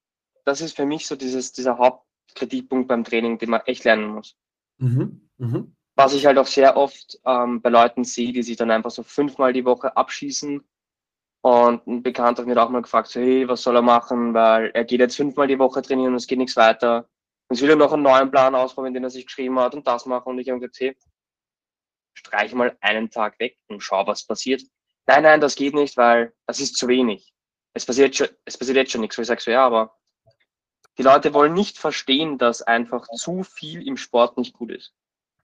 [0.46, 4.36] Das ist für mich so dieses, dieser Hauptkritikpunkt beim Training, den man echt lernen muss.
[4.78, 5.30] Mhm.
[5.38, 5.76] Mhm.
[5.96, 9.04] Was ich halt auch sehr oft ähm, bei Leuten sehe, die sich dann einfach so
[9.04, 10.64] fünfmal die Woche abschießen.
[11.44, 14.34] Und ein Bekannter hat mir auch mal gefragt, so, hey, was soll er machen?
[14.34, 17.10] Weil er geht jetzt fünfmal die Woche trainieren und es geht nichts weiter.
[17.50, 20.06] Jetzt will er noch einen neuen Plan ausprobieren, den er sich geschrieben hat und das
[20.06, 20.30] machen.
[20.30, 20.98] Und ich habe gesagt, hey,
[22.14, 24.62] streich mal einen Tag weg und schau, was passiert.
[25.08, 27.34] Nein, nein, das geht nicht, weil das ist zu wenig.
[27.74, 29.18] Es passiert, schon, es passiert jetzt schon nichts.
[29.18, 29.98] Wo ich sage so, ja, aber
[30.98, 34.94] die Leute wollen nicht verstehen, dass einfach zu viel im Sport nicht gut ist.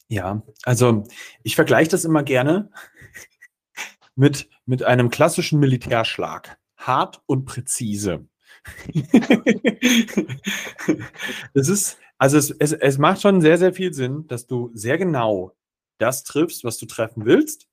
[0.07, 1.03] Ja, also
[1.43, 2.71] ich vergleiche das immer gerne
[4.15, 6.57] mit, mit einem klassischen Militärschlag.
[6.77, 8.27] Hart und präzise.
[11.53, 14.97] das ist, also es, es, es macht schon sehr, sehr viel Sinn, dass du sehr
[14.97, 15.53] genau
[15.97, 17.67] das triffst, was du treffen willst,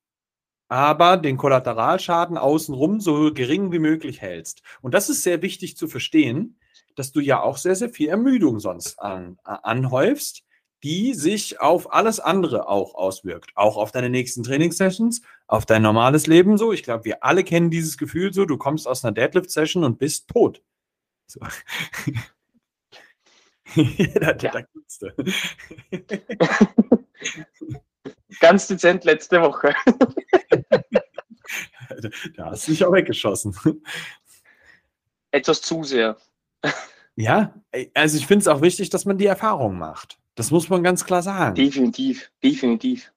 [0.68, 4.62] aber den Kollateralschaden außenrum so gering wie möglich hältst.
[4.80, 6.58] Und das ist sehr wichtig zu verstehen,
[6.94, 10.44] dass du ja auch sehr, sehr viel Ermüdung sonst an, anhäufst,
[10.82, 13.52] die sich auf alles andere auch auswirkt.
[13.54, 16.72] Auch auf deine nächsten Trainingssessions, auf dein normales Leben so.
[16.72, 20.28] Ich glaube, wir alle kennen dieses Gefühl so, du kommst aus einer Deadlift-Session und bist
[20.28, 20.62] tot.
[21.26, 21.40] So.
[24.14, 24.62] da, da, da
[28.40, 29.74] Ganz dezent letzte Woche.
[32.36, 33.56] da hast du dich auch weggeschossen.
[35.30, 36.18] Etwas zu sehr.
[37.16, 37.54] Ja,
[37.94, 40.18] also ich finde es auch wichtig, dass man die Erfahrung macht.
[40.34, 41.54] Das muss man ganz klar sagen.
[41.54, 43.12] Definitiv, definitiv.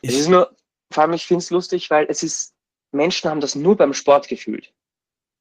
[0.00, 0.56] Ich, es ist nur,
[0.90, 2.54] vor allem, ich finde es lustig, weil es ist,
[2.92, 4.72] Menschen haben das nur beim Sport gefühlt.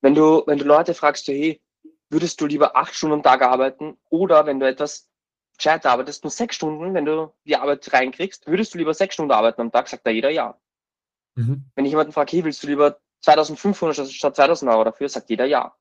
[0.02, 1.62] Wenn du, wenn du Leute fragst, hey,
[2.10, 5.10] würdest du lieber acht Stunden am Tag arbeiten oder wenn du etwas
[5.58, 9.32] gescheit arbeitest, nur sechs Stunden, wenn du die Arbeit reinkriegst, würdest du lieber sechs Stunden
[9.32, 10.60] arbeiten am Tag, sagt da jeder ja.
[11.36, 11.66] Mhm.
[11.76, 15.46] Wenn ich jemanden frage, hey, willst du lieber 2500 statt 2000 Euro dafür, sagt jeder
[15.46, 15.74] ja.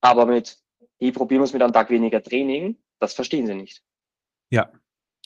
[0.00, 0.58] Aber mit,
[0.98, 3.82] hey, probieren wir es mit einem Tag weniger Training, das verstehen sie nicht.
[4.50, 4.70] Ja,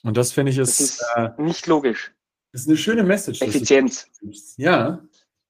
[0.02, 2.12] und das finde ich ist, ist äh, nicht logisch.
[2.52, 3.40] Das ist eine schöne Message.
[3.40, 4.08] Effizienz.
[4.56, 5.02] Ja,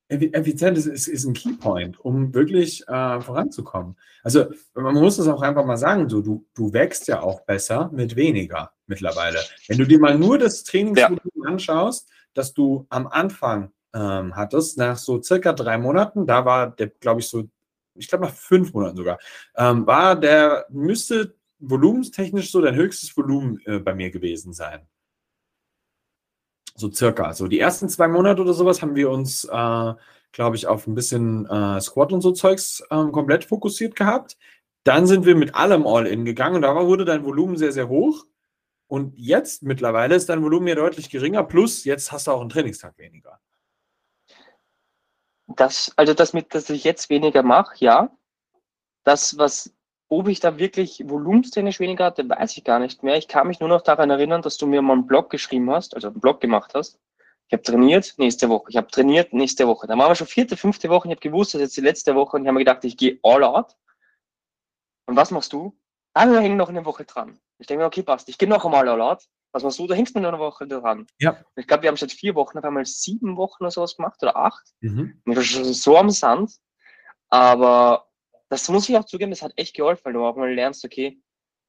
[0.08, 3.96] effizient ist, ist, ist ein Keypoint, um wirklich äh, voranzukommen.
[4.22, 7.90] Also man muss es auch einfach mal sagen, so, du, du wächst ja auch besser
[7.92, 9.38] mit weniger mittlerweile.
[9.68, 11.48] Wenn du dir mal nur das Trainingsvolumen ja.
[11.48, 16.88] anschaust, dass du am Anfang ähm, hattest, nach so circa drei Monaten, da war der,
[16.88, 17.48] glaube ich, so,
[17.94, 19.18] ich glaube nach fünf Monaten sogar,
[19.56, 24.86] ähm, war der, müsste volumenstechnisch so dein höchstes Volumen äh, bei mir gewesen sein.
[26.74, 27.34] So circa.
[27.34, 29.94] So die ersten zwei Monate oder sowas haben wir uns, äh,
[30.32, 34.36] glaube ich, auf ein bisschen äh, Squat und so Zeugs ähm, komplett fokussiert gehabt.
[34.84, 38.24] Dann sind wir mit allem All-In gegangen und da wurde dein Volumen sehr, sehr hoch.
[38.88, 42.50] Und jetzt mittlerweile ist dein Volumen ja deutlich geringer, plus jetzt hast du auch einen
[42.50, 43.31] Trainingstag weniger.
[45.46, 48.10] Das, also das mit, dass ich jetzt weniger mache, ja.
[49.04, 49.74] Das, was,
[50.08, 53.16] ob ich da wirklich volumenstechnisch weniger hatte, weiß ich gar nicht mehr.
[53.16, 55.94] Ich kann mich nur noch daran erinnern, dass du mir mal einen Blog geschrieben hast,
[55.94, 56.98] also einen Blog gemacht hast.
[57.48, 58.70] Ich habe trainiert, nächste Woche.
[58.70, 59.86] Ich habe trainiert, nächste Woche.
[59.86, 61.08] Dann waren wir schon vierte, fünfte Woche.
[61.08, 62.96] Ich habe gewusst, das ist jetzt die letzte Woche und ich habe mir gedacht, ich
[62.96, 63.76] gehe all out.
[65.06, 65.76] Und was machst du?
[66.14, 67.38] Ah, wir hängen noch eine Woche dran.
[67.58, 68.28] Ich denke mir, okay, passt.
[68.28, 69.28] Ich gehe noch einmal all out.
[69.52, 69.86] Was machst du?
[69.86, 71.06] Da hängst du nur eine Woche dran.
[71.18, 71.44] Ja.
[71.56, 74.36] Ich glaube, wir haben seit vier Wochen auf einmal sieben Wochen oder sowas gemacht oder
[74.36, 74.66] acht.
[74.80, 75.20] Mhm.
[75.26, 76.52] Und das ist so am Sand.
[77.28, 78.08] Aber
[78.48, 81.20] das muss ich auch zugeben, das hat echt geholfen, weil du auch mal lernst, okay,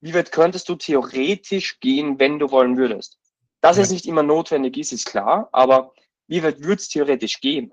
[0.01, 3.19] wie weit könntest du theoretisch gehen, wenn du wollen würdest?
[3.61, 3.83] Dass Ja.
[3.83, 5.93] es nicht immer notwendig ist, ist klar, aber
[6.27, 7.71] wie weit würde es theoretisch gehen?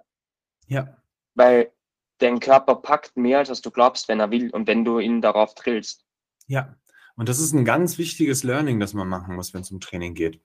[0.69, 0.97] Ja.
[1.35, 1.73] Weil
[2.19, 5.21] dein Körper packt mehr, als was du glaubst, wenn er will und wenn du ihn
[5.21, 6.05] darauf drillst.
[6.47, 6.77] Ja.
[7.17, 10.15] Und das ist ein ganz wichtiges Learning, das man machen muss, wenn es um Training
[10.15, 10.41] geht.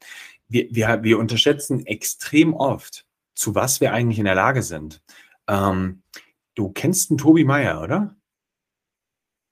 [0.48, 5.02] Wir, wir, wir unterschätzen extrem oft, zu was wir eigentlich in der Lage sind.
[5.48, 6.04] Ähm,
[6.56, 8.16] du kennst den Tobi Meier, oder?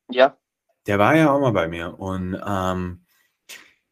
[0.10, 0.38] Ja,
[0.88, 3.06] Der war ja auch mal bei mir und ähm,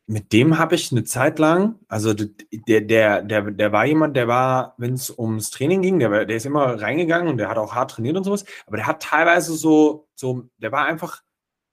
[0.07, 4.27] mit dem habe ich eine Zeit lang, also der, der, der, der war jemand, der
[4.27, 7.57] war, wenn es ums Training ging, der, war- der ist immer reingegangen und der hat
[7.57, 11.23] auch hart trainiert und sowas, aber der hat teilweise so, so, der war einfach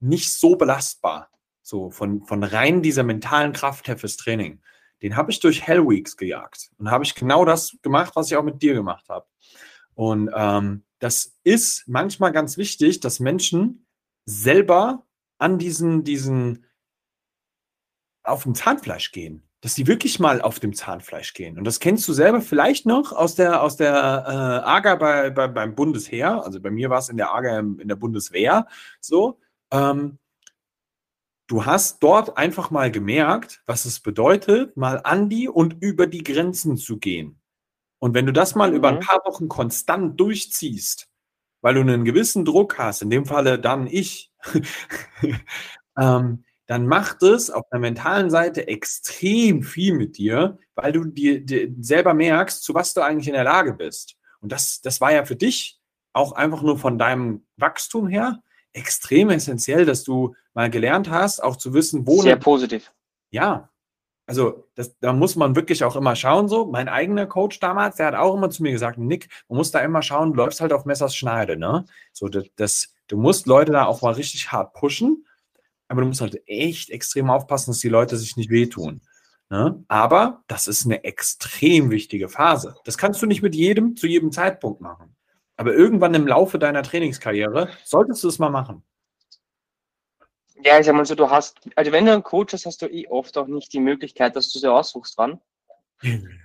[0.01, 1.31] nicht so belastbar,
[1.69, 4.61] so von, von rein dieser mentalen Kraft her fürs Training.
[5.03, 8.37] Den habe ich durch Hell Weeks gejagt und habe ich genau das gemacht, was ich
[8.37, 9.27] auch mit dir gemacht habe.
[9.95, 13.87] Und ähm, das ist manchmal ganz wichtig, dass Menschen
[14.25, 15.07] selber
[15.39, 16.67] an diesen, diesen,
[18.25, 19.45] auf dem Zahnfleisch gehen.
[19.61, 21.59] Dass die wirklich mal auf dem Zahnfleisch gehen.
[21.59, 25.49] Und das kennst du selber vielleicht noch aus der, aus der äh, AGA bei, bei,
[25.49, 26.45] beim Bundesheer.
[26.45, 28.69] Also bei mir war es in der AGA in der Bundeswehr
[29.01, 29.41] so.
[29.73, 30.19] Ähm,
[31.49, 36.23] du hast dort einfach mal gemerkt, was es bedeutet, mal an die und über die
[36.23, 37.41] Grenzen zu gehen.
[37.99, 39.01] Und wenn du das mal über ein Mhm.
[39.01, 41.09] paar Wochen konstant durchziehst,
[41.61, 44.31] weil du einen gewissen Druck hast, in dem Falle dann ich,
[45.99, 51.41] ähm, dann macht es auf der mentalen Seite extrem viel mit dir, weil du dir,
[51.41, 54.17] dir selber merkst, zu was du eigentlich in der Lage bist.
[54.41, 55.81] Und das, das war ja für dich
[56.13, 61.57] auch einfach nur von deinem Wachstum her extrem essentiell, dass du mal gelernt hast, auch
[61.57, 62.93] zu wissen, wo sehr eine positiv.
[63.31, 63.71] ja,
[64.29, 66.49] also das, da muss man wirklich auch immer schauen.
[66.49, 69.71] So, mein eigener Coach damals, der hat auch immer zu mir gesagt, Nick, man muss
[69.71, 71.87] da immer schauen, du läufst halt auf Messers Schneide, ne?
[72.13, 75.25] So, das, das, du musst Leute da auch mal richtig hart pushen,
[75.89, 79.01] aber du musst halt echt extrem aufpassen, dass die Leute sich nicht wehtun.
[79.49, 79.83] Ne?
[79.89, 82.77] Aber das ist eine extrem wichtige Phase.
[82.85, 85.17] Das kannst du nicht mit jedem zu jedem Zeitpunkt machen.
[85.59, 88.85] Aber irgendwann im Laufe deiner Trainingskarriere solltest du es mal machen.
[90.63, 92.87] Ja, ich sag mal so, du hast, also wenn du einen Coach hast, hast du
[92.87, 95.41] eh oft auch nicht die Möglichkeit, dass du sie aussuchst, wann.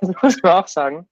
[0.00, 1.08] Das muss man auch sagen.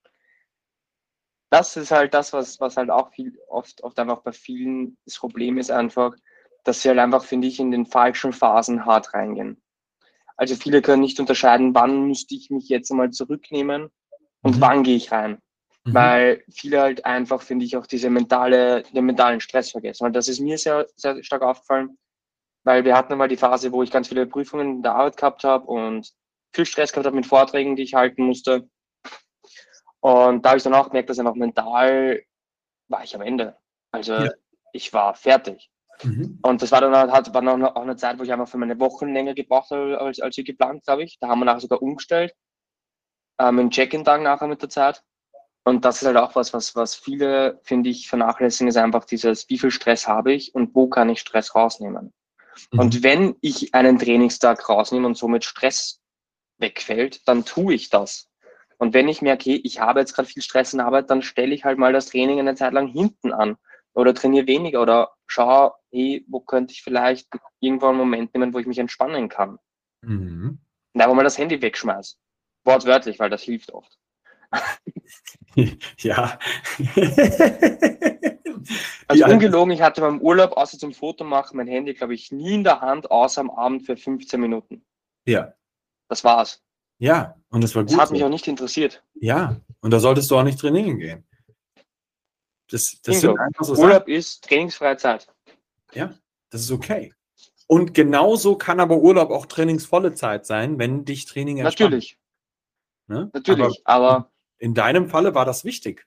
[1.51, 5.19] Das ist halt das, was, was halt auch viel, oft, oft einfach bei vielen das
[5.19, 6.15] Problem ist einfach,
[6.63, 9.61] dass sie halt einfach, finde ich, in den falschen Phasen hart reingehen.
[10.37, 13.91] Also viele können nicht unterscheiden, wann müsste ich mich jetzt einmal zurücknehmen
[14.43, 14.61] und Mhm.
[14.61, 15.39] wann gehe ich rein.
[15.85, 15.95] Mhm.
[15.95, 20.07] Weil viele halt einfach, finde ich, auch diese mentale, den mentalen Stress vergessen.
[20.07, 21.99] Und das ist mir sehr, sehr stark aufgefallen,
[22.65, 25.45] weil wir hatten einmal die Phase, wo ich ganz viele Prüfungen in der Arbeit gehabt
[25.45, 26.11] habe und
[26.55, 28.69] viel Stress gehabt habe mit Vorträgen, die ich halten musste.
[30.01, 32.23] Und da habe ich dann auch gemerkt, dass einfach mental
[32.89, 33.57] war ich am Ende.
[33.91, 34.33] Also Ja.
[34.73, 35.71] ich war fertig.
[36.03, 36.39] Mhm.
[36.43, 38.79] Und das war dann hat- war dann auch eine Zeit, wo ich einfach für meine
[38.81, 41.19] Wochen länger gebraucht habe, als, als wir geplant, glaube ich.
[41.21, 42.35] Da haben wir nachher sogar umgestellt.
[43.39, 45.03] Ähm, einen Check-in-Tag nachher mit der Zeit.
[45.65, 49.49] Und das ist halt auch was, was, was viele, finde ich, vernachlässigen, ist einfach dieses,
[49.49, 52.13] wie viel Stress habe ich und wo kann ich Stress rausnehmen.
[52.71, 52.79] Mhm.
[52.79, 56.03] Und wenn ich einen Trainingstag rausnehme und somit Stress
[56.59, 58.29] wegfällt, dann tue ich das.
[58.77, 61.23] Und wenn ich merke, okay, ich habe jetzt gerade viel Stress in der Arbeit, dann
[61.23, 63.57] stelle ich halt mal das Training eine Zeit lang hinten an
[63.95, 67.29] oder trainiere weniger oder schaue, hey, wo könnte ich vielleicht
[67.61, 69.59] irgendwo einen Moment nehmen, wo ich mich entspannen kann.
[70.03, 70.59] Mhm.
[70.93, 72.19] Und einfach mal das Handy wegschmeiß.
[72.65, 73.99] Wortwörtlich, weil das hilft oft.
[75.99, 76.39] Ja.
[79.09, 79.29] Also Ja.
[79.31, 82.65] ungelogen, ich hatte beim Urlaub, außer zum Foto machen, mein Handy, glaube ich, nie in
[82.65, 84.85] der Hand, außer am Abend für 15 Minuten.
[85.27, 85.53] ja.
[86.09, 86.63] Das war's.
[86.99, 88.01] Ja, und das war Das gut.
[88.01, 88.15] hat so.
[88.15, 89.03] mich auch nicht interessiert.
[89.15, 91.27] Ja, und da solltest du auch nicht trainieren gehen.
[92.71, 95.27] Das, das sind einfach so Sachen, Urlaub ist trainingsfreie Zeit.
[95.93, 97.13] das ist okay.
[97.67, 101.91] Und genauso kann aber Urlaub auch trainingsvolle Zeit sein, wenn dich Training entspannt.
[101.91, 102.19] Natürlich,
[103.09, 103.31] Ne?
[103.33, 103.83] natürlich.
[103.85, 106.07] Aber Aber in deinem Falle war das wichtig.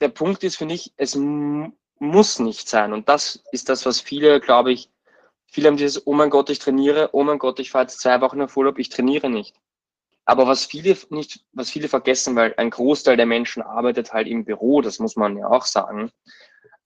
[0.00, 1.16] der Punkt ist, finde ich, es
[1.98, 2.92] muss nicht sein.
[2.92, 4.90] Und das ist das, was viele, glaube ich,
[5.46, 8.20] viele haben dieses, oh mein Gott, ich trainiere, oh mein Gott, ich fahre jetzt zwei
[8.20, 9.56] Wochen auf Urlaub, ich trainiere nicht.
[10.24, 14.44] Aber was viele nicht, was viele vergessen, weil ein Großteil der Menschen arbeitet halt im
[14.44, 16.10] Büro, das muss man ja auch sagen.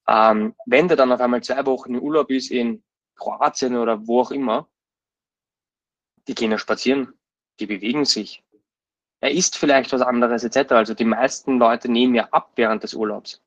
[0.09, 2.85] Ähm, wenn der dann auf einmal zwei Wochen in Urlaub ist in
[3.17, 4.69] Kroatien oder wo auch immer,
[6.29, 7.15] die gehen ja spazieren,
[7.59, 8.45] die bewegen sich.
[9.23, 10.73] Er isst vielleicht was anderes etc.
[10.73, 13.41] Also die meisten Leute nehmen ja ab während des Urlaubs,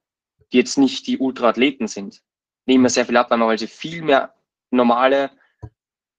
[0.54, 2.24] die jetzt nicht die Ultraathleten sind.
[2.66, 4.34] Nehmen ja sehr viel ab, weil sie viel mehr
[4.72, 5.32] normale,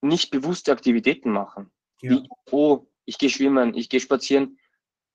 [0.02, 1.70] nicht bewusste Aktivitäten machen.
[2.02, 2.10] Ja.
[2.10, 4.58] Wie, oh, ich gehe schwimmen, ich gehe spazieren.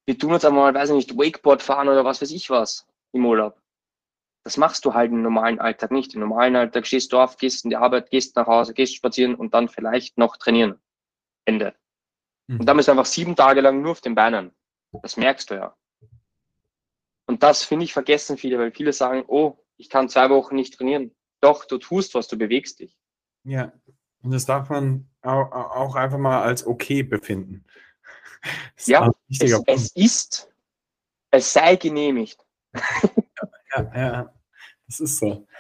[0.08, 3.26] Wir tun jetzt einmal, weiß ich nicht, Wakeboard fahren oder was weiß ich was im
[3.26, 3.62] Urlaub.
[4.44, 6.16] Das machst du halt im normalen Alltag nicht.
[6.16, 9.36] Im normalen Alltag stehst du auf, gehst in die Arbeit, gehst nach Hause, gehst spazieren
[9.36, 10.80] und dann vielleicht noch trainieren.
[11.46, 11.76] Ende.
[12.52, 12.60] Mhm.
[12.60, 14.52] Und dann bist du einfach sieben Tage lang nur auf den Beinen.
[15.02, 15.76] Das merkst du ja.
[17.26, 20.74] Und das finde ich vergessen viele, weil viele sagen, oh, ich kann zwei Wochen nicht
[20.74, 21.16] trainieren.
[21.40, 22.98] Doch, du tust was, du bewegst dich.
[23.44, 23.72] Ja,
[24.22, 27.64] und das darf man auch einfach mal als okay befinden.
[28.86, 30.52] ja, es, es, ist,
[31.32, 32.46] es sei genehmigt.
[32.74, 34.34] Ja, ja,
[34.88, 35.48] das ist so.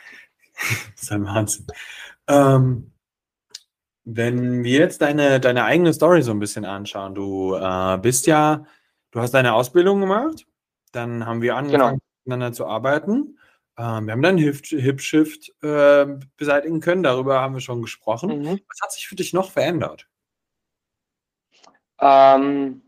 [0.94, 1.66] Das ist ein Wahnsinn.
[2.28, 2.91] Ähm,
[4.04, 8.66] wenn wir jetzt deine, deine eigene Story so ein bisschen anschauen, du äh, bist ja,
[9.12, 10.46] du hast deine Ausbildung gemacht,
[10.92, 12.08] dann haben wir angefangen, genau.
[12.26, 13.38] miteinander zu arbeiten.
[13.78, 16.06] Ähm, wir haben dann Hip-Shift äh,
[16.38, 18.40] beseitigen können, darüber haben wir schon gesprochen.
[18.40, 18.60] Mhm.
[18.68, 20.08] Was hat sich für dich noch verändert?
[22.00, 22.82] Ähm,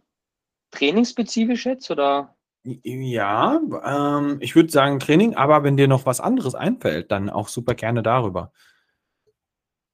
[0.71, 2.35] trainingsspezifisch jetzt oder?
[2.63, 7.49] Ja, ähm, ich würde sagen Training, aber wenn dir noch was anderes einfällt, dann auch
[7.49, 8.51] super gerne darüber.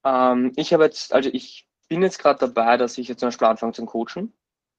[0.03, 3.47] Ähm, ich habe jetzt, also ich bin jetzt gerade dabei, dass ich jetzt zum Beispiel
[3.47, 4.33] anfange zum Coachen.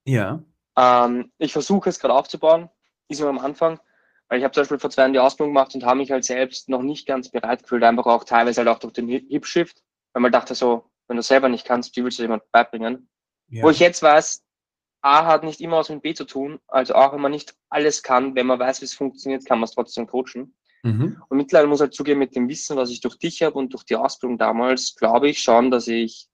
[0.05, 0.43] Ja.
[0.77, 2.71] Ähm, ich versuche es gerade aufzubauen,
[3.09, 3.81] ist nur am Anfang.
[4.29, 6.25] Weil ich habe zum Beispiel vor zwei Jahren die Ausbildung gemacht und habe mich halt
[6.25, 10.23] selbst noch nicht ganz bereit gefühlt, einfach auch teilweise halt auch durch den Hip-Shift, weil
[10.23, 13.09] man dachte so, wenn du selber nicht kannst, wie willst du jemand beibringen?
[13.49, 13.65] Ja.
[13.65, 14.45] Wo ich jetzt weiß,
[15.03, 18.05] A hat nicht immer was mit B zu tun, also auch wenn man nicht alles
[18.05, 20.55] kann, wenn man weiß, wie es funktioniert, kann man es trotzdem coachen.
[20.83, 21.23] Mhm.
[21.29, 23.73] Und mittlerweile muss ich halt zugeben, mit dem Wissen, was ich durch dich habe und
[23.73, 26.29] durch die Ausbildung damals, glaube ich schon, dass ich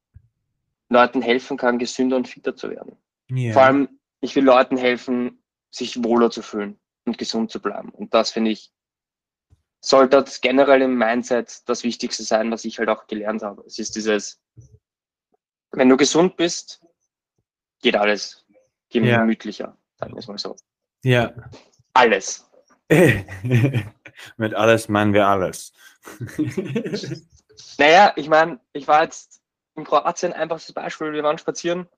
[0.89, 2.97] Leuten helfen kann, gesünder und fitter zu werden.
[3.31, 3.53] Yeah.
[3.53, 3.89] Vor allem,
[4.21, 7.91] ich will Leuten helfen, sich wohler zu fühlen und gesund zu bleiben.
[7.91, 8.73] Und das finde ich,
[9.81, 13.63] sollte generell im Mindset das Wichtigste sein, was ich halt auch gelernt habe.
[13.67, 14.41] Es ist dieses,
[15.73, 16.83] wenn du gesund bist,
[17.83, 18.45] geht alles
[18.91, 19.79] gemütlicher, ja.
[19.99, 20.57] sagen wir es mal so.
[21.05, 21.35] Ja.
[21.93, 22.46] Alles.
[24.37, 25.73] Mit alles meinen wir alles.
[27.79, 29.43] naja, ich meine, ich war jetzt
[29.75, 31.89] in Kroatien einfach das Beispiel, wir waren spazieren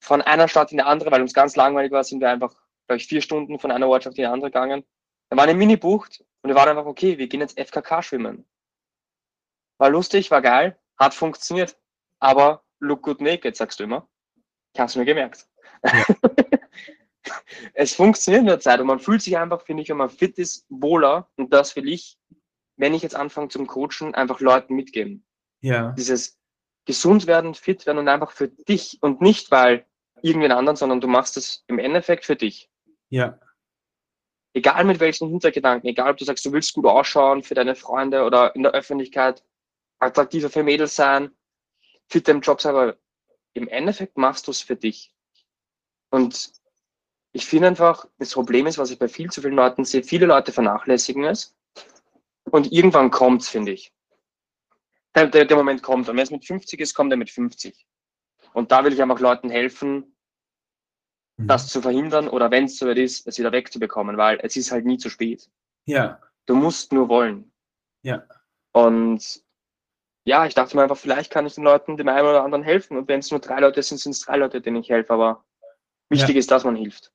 [0.00, 2.54] von einer Stadt in die andere, weil uns ganz langweilig war, sind wir einfach
[2.86, 4.84] glaube ich, vier Stunden von einer Ortschaft in die andere gegangen.
[5.28, 8.46] Da war eine Mini-Bucht und wir waren einfach, okay, wir gehen jetzt FKK schwimmen.
[9.78, 11.76] War lustig, war geil, hat funktioniert.
[12.18, 14.08] Aber look good naked, sagst du immer.
[14.72, 15.46] Ich hab's mir gemerkt.
[15.84, 16.04] Ja.
[17.74, 20.38] es funktioniert in der Zeit und man fühlt sich einfach, finde ich, wenn man fit
[20.38, 21.28] ist, wohler.
[21.36, 22.18] Und das will ich,
[22.76, 25.24] wenn ich jetzt anfange zum Coachen, einfach Leuten mitgeben.
[25.60, 25.92] Ja.
[25.92, 26.38] Dieses
[26.84, 29.86] gesund werden, fit werden und einfach für dich und nicht, weil
[30.22, 32.70] irgendwen anderen, sondern du machst es im Endeffekt für dich.
[33.08, 33.38] Ja.
[34.54, 38.24] Egal mit welchen Hintergedanken, egal ob du sagst, du willst gut ausschauen für deine Freunde
[38.24, 39.44] oder in der Öffentlichkeit,
[39.98, 41.30] attraktiver für Mädels sein,
[42.08, 42.96] fit im Job sein, aber
[43.52, 45.12] im Endeffekt machst du es für dich.
[46.10, 46.52] Und
[47.36, 50.24] ich finde einfach, das Problem ist, was ich bei viel zu vielen Leuten sehe, viele
[50.24, 51.54] Leute vernachlässigen es.
[52.50, 53.92] Und irgendwann kommt es, finde ich.
[55.14, 56.08] Der, der, der, Moment kommt.
[56.08, 57.86] Und wenn es mit 50 ist, kommt er mit 50.
[58.54, 60.16] Und da will ich einfach Leuten helfen,
[61.36, 61.46] mhm.
[61.46, 64.86] das zu verhindern oder wenn es soweit ist, es wieder wegzubekommen, weil es ist halt
[64.86, 65.50] nie zu spät.
[65.84, 66.18] Ja.
[66.46, 67.52] Du musst nur wollen.
[68.02, 68.24] Ja.
[68.72, 69.42] Und
[70.24, 72.96] ja, ich dachte mir einfach, vielleicht kann ich den Leuten, dem einen oder anderen helfen.
[72.96, 75.12] Und wenn es nur drei Leute sind, sind es drei Leute, denen ich helfe.
[75.12, 75.44] Aber
[76.08, 76.38] wichtig ja.
[76.38, 77.12] ist, dass man hilft,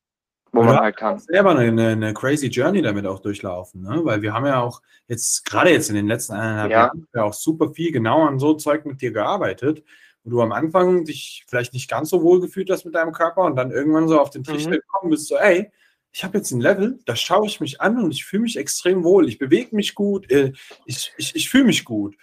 [0.51, 1.19] wo man halt kann.
[1.19, 4.01] Selber eine, eine, crazy Journey damit auch durchlaufen, ne?
[4.03, 6.77] Weil wir haben ja auch jetzt, gerade jetzt in den letzten eineinhalb ja.
[6.85, 9.83] Jahren, ja auch super viel genau an so Zeug mit dir gearbeitet
[10.23, 13.41] wo du am Anfang dich vielleicht nicht ganz so wohl gefühlt hast mit deinem Körper
[13.41, 14.75] und dann irgendwann so auf den Trichter mhm.
[14.75, 15.71] gekommen bist, so, ey,
[16.11, 19.03] ich habe jetzt ein Level, da schaue ich mich an und ich fühle mich extrem
[19.03, 20.52] wohl, ich bewege mich gut, äh,
[20.85, 22.17] ich, ich, ich fühle mich gut.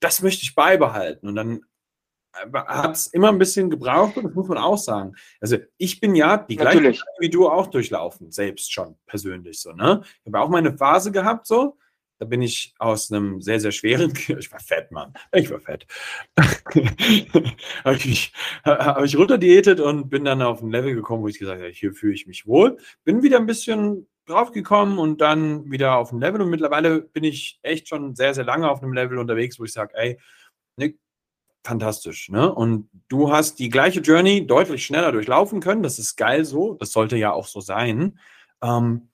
[0.00, 1.28] Das möchte ich beibehalten.
[1.28, 1.60] Und dann
[2.52, 5.14] hat es immer ein bisschen gebraucht und das muss man auch sagen.
[5.40, 9.72] Also ich bin ja die gleiche wie du auch durchlaufen, selbst schon persönlich so.
[9.72, 10.02] Ne?
[10.24, 11.76] Ich habe auch meine Phase gehabt so,
[12.18, 15.86] da bin ich aus einem sehr, sehr schweren, ich war fett, Mann, ich war fett,
[17.84, 18.32] habe ich,
[18.64, 21.92] hab ich runterdiätet und bin dann auf ein Level gekommen, wo ich gesagt habe, hier
[21.92, 22.78] fühle ich mich wohl.
[23.04, 27.58] Bin wieder ein bisschen draufgekommen und dann wieder auf ein Level und mittlerweile bin ich
[27.62, 30.18] echt schon sehr, sehr lange auf einem Level unterwegs, wo ich sage, ey,
[31.64, 32.28] fantastisch.
[32.28, 32.52] Ne?
[32.52, 35.82] Und du hast die gleiche Journey deutlich schneller durchlaufen können.
[35.82, 36.74] Das ist geil so.
[36.74, 38.18] Das sollte ja auch so sein.
[38.62, 39.08] Ähm,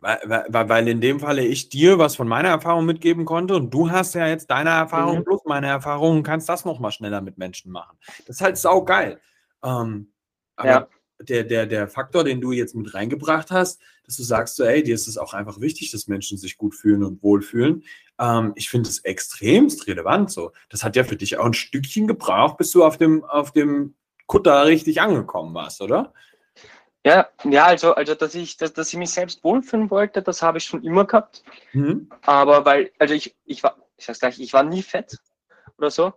[0.00, 3.72] weil, weil, weil in dem Falle ich dir was von meiner Erfahrung mitgeben konnte und
[3.72, 5.24] du hast ja jetzt deine Erfahrung mhm.
[5.24, 7.98] plus meine Erfahrung und kannst das nochmal schneller mit Menschen machen.
[8.26, 9.20] Das ist halt saugeil.
[9.62, 10.12] Ähm,
[10.56, 10.88] aber ja.
[11.20, 14.82] Der, der, der Faktor, den du jetzt mit reingebracht hast, dass du sagst, so, ey,
[14.82, 17.84] dir ist es auch einfach wichtig, dass Menschen sich gut fühlen und wohlfühlen.
[18.18, 20.52] Ähm, ich finde es extremst relevant so.
[20.68, 23.94] Das hat ja für dich auch ein Stückchen gebraucht, bis du auf dem, auf dem
[24.26, 26.12] Kutter richtig angekommen warst, oder?
[27.04, 30.58] Ja, ja, also, also dass ich, dass, dass ich mich selbst wohlfühlen wollte, das habe
[30.58, 31.44] ich schon immer gehabt.
[31.72, 32.08] Mhm.
[32.22, 35.16] Aber weil, also ich, ich war, ich sag's gleich, ich war nie fett
[35.78, 36.12] oder so.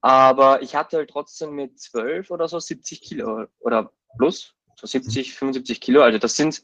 [0.00, 5.34] Aber ich hatte halt trotzdem mit 12 oder so 70 Kilo oder plus, so 70,
[5.34, 6.02] 75 Kilo.
[6.02, 6.62] Also das sind,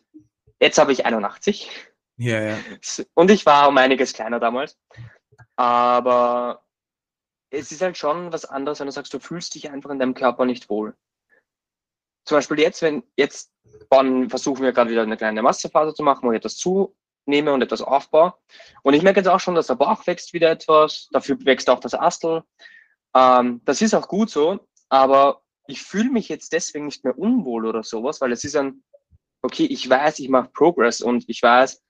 [0.61, 1.70] jetzt habe ich 81.
[2.16, 2.59] Ja, ja.
[3.14, 4.78] Und ich war um einiges kleiner damals.
[5.57, 6.64] Aber
[7.51, 10.14] es ist halt schon was anderes, wenn du sagst, du fühlst dich einfach in deinem
[10.14, 10.94] Körper nicht wohl
[12.26, 13.53] zum Beispiel jetzt, wenn jetzt
[13.88, 17.62] bauen, versuchen wir gerade wieder eine kleine Massephase zu machen, wo ich etwas zunehme und
[17.62, 18.34] etwas aufbaue.
[18.82, 21.80] Und ich merke jetzt auch schon, dass der Bauch wächst wieder etwas, dafür wächst auch
[21.80, 22.42] das Astel.
[23.14, 27.66] Ähm, das ist auch gut so, aber ich fühle mich jetzt deswegen nicht mehr unwohl
[27.66, 28.82] oder sowas, weil es ist ein,
[29.42, 31.82] okay, ich weiß, ich mache Progress und ich weiß,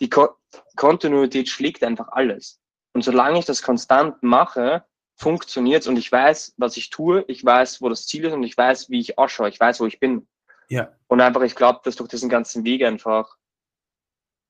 [0.00, 0.28] die Ko
[0.76, 2.60] Kontinuität schlägt einfach alles.
[2.92, 4.84] Und solange ich das konstant mache,
[5.16, 8.56] funktioniert und ich weiß, was ich tue, ich weiß, wo das Ziel ist und ich
[8.56, 10.26] weiß, wie ich ausschaue, ich weiß, wo ich bin.
[10.68, 10.92] Ja.
[11.08, 13.36] Und einfach, ich glaube, dass durch diesen ganzen Weg einfach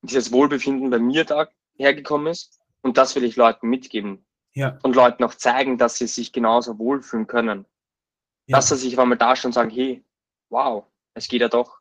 [0.02, 4.24] dieses Wohlbefinden bei mir da hergekommen ist und das will ich Leuten mitgeben.
[4.52, 4.78] Ja.
[4.82, 7.66] Und Leuten auch zeigen, dass sie sich genauso wohlfühlen können.
[8.46, 8.58] Ja.
[8.58, 10.04] Dass sie sich auf einmal da schon sagen, hey,
[10.50, 10.84] wow,
[11.14, 11.78] es geht ja doch.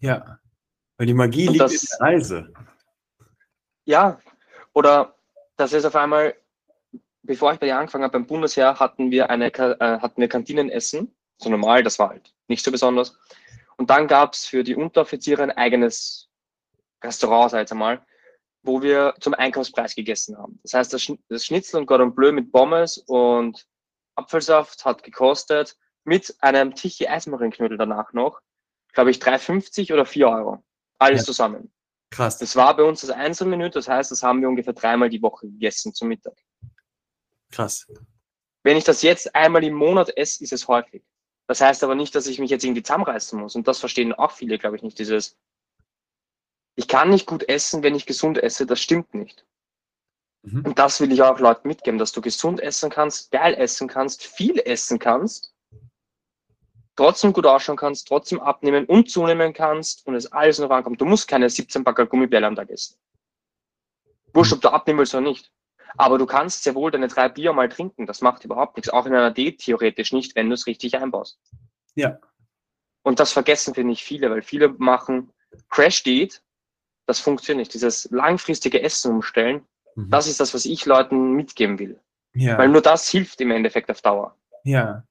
[0.00, 0.38] Ja.
[0.96, 2.52] Weil die Magie und liegt das, in der Reise.
[3.84, 4.20] Ja.
[4.74, 5.16] Oder
[5.56, 6.36] dass es auf einmal
[7.28, 11.14] bevor ich bei dir angefangen habe, beim Bundesheer hatten wir eine äh, hatten wir Kantinenessen,
[11.36, 13.16] so normal, das war halt nicht so besonders.
[13.76, 16.28] Und dann gab es für die Unteroffiziere ein eigenes
[17.04, 18.04] Restaurant, sag ich einmal,
[18.62, 20.58] wo wir zum Einkaufspreis gegessen haben.
[20.62, 23.66] Das heißt, das, Sch das Schnitzel und Cordon Bleu mit Pommes und
[24.16, 25.76] Apfelsaft hat gekostet
[26.08, 28.40] mit einem Tichy Eismarinknödel danach noch,
[28.92, 30.64] glaube ich, 3,50 oder 4 Euro.
[30.98, 31.26] Alles ja.
[31.26, 31.70] zusammen.
[32.10, 32.38] Krass.
[32.38, 35.46] Das war bei uns das Einzelmenü, das heißt, das haben wir ungefähr dreimal die Woche
[35.46, 36.34] gegessen zum Mittag.
[37.52, 37.86] Krass.
[38.62, 41.04] Wenn ich das jetzt einmal im Monat esse, ist es häufig.
[41.46, 43.54] Das heißt aber nicht, dass ich mich jetzt irgendwie zusammenreißen muss.
[43.54, 44.98] Und das verstehen auch viele, glaube ich, nicht.
[44.98, 45.36] Dieses,
[46.74, 48.66] ich kann nicht gut essen, wenn ich gesund esse.
[48.66, 49.46] Das stimmt nicht.
[50.42, 50.64] Mhm.
[50.64, 54.24] Und das will ich auch Leuten mitgeben, dass du gesund essen kannst, geil essen kannst,
[54.24, 55.54] viel essen kannst,
[56.98, 61.00] trotzdem gut ausschauen kannst, trotzdem abnehmen und zunehmen kannst und es alles noch ankommt.
[61.00, 62.96] Du musst keine 17 Packer Gummibärle am Tag essen.
[64.34, 65.52] Wurscht, ob du abnehmen willst oder nicht.
[65.96, 68.06] Aber du kannst sehr wohl deine drei Bier mal trinken.
[68.06, 68.90] Das macht überhaupt nichts.
[68.90, 71.38] Auch in einer D theoretisch nicht, wenn du es richtig einbaust.
[71.94, 72.18] Ja.
[73.02, 75.32] Und das vergessen, finde ich, viele, weil viele machen
[75.70, 76.42] Crash-Diät.
[77.06, 77.74] Das funktioniert nicht.
[77.74, 80.10] Dieses langfristige Essen umstellen, mhm.
[80.10, 82.00] das ist das, was ich Leuten mitgeben will.
[82.34, 82.58] Ja.
[82.58, 84.36] Weil nur das hilft im Endeffekt auf Dauer.
[84.64, 85.04] Ja.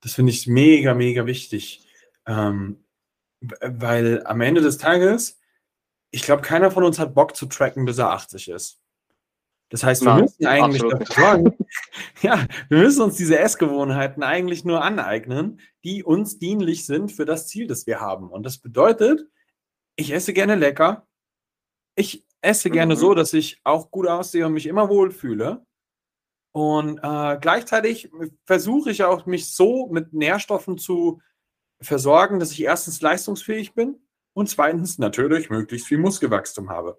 [0.00, 1.86] Das finde ich mega, mega wichtig.
[2.26, 2.84] Ähm,
[3.40, 5.40] weil am Ende des Tages,
[6.10, 8.80] ich glaube, keiner von uns hat Bock zu tracken, bis er 80 ist.
[9.70, 11.58] Das heißt, wir Nein, müssen eigentlich dafür sorgen,
[12.22, 17.48] ja, wir müssen uns diese Essgewohnheiten eigentlich nur aneignen, die uns dienlich sind für das
[17.48, 18.30] Ziel, das wir haben.
[18.30, 19.26] Und das bedeutet,
[19.96, 21.06] ich esse gerne lecker.
[21.96, 22.98] Ich esse gerne mhm.
[22.98, 25.66] so, dass ich auch gut aussehe und mich immer wohlfühle.
[26.58, 28.10] Und äh, gleichzeitig
[28.44, 31.22] versuche ich auch, mich so mit Nährstoffen zu
[31.80, 34.00] versorgen, dass ich erstens leistungsfähig bin
[34.32, 36.98] und zweitens natürlich möglichst viel Muskelwachstum habe.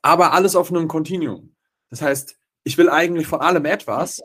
[0.00, 1.56] Aber alles auf einem Kontinuum.
[1.90, 4.22] Das heißt, ich will eigentlich von allem etwas.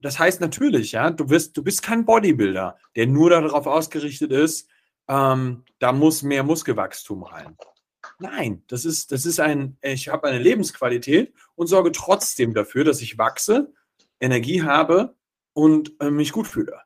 [0.00, 4.68] Das heißt natürlich, ja, du bist, du bist kein Bodybuilder, der nur darauf ausgerichtet ist,
[5.06, 7.56] ähm, da muss mehr Muskelwachstum rein.
[8.20, 13.00] Nein, das ist, das ist ein, ich habe eine Lebensqualität und sorge trotzdem dafür, dass
[13.00, 13.72] ich wachse,
[14.20, 15.16] Energie habe
[15.54, 16.82] und äh, mich gut fühle.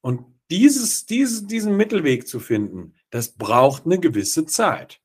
[0.00, 5.00] Und dieses, dieses, diesen Mittelweg zu finden, das braucht eine gewisse Zeit.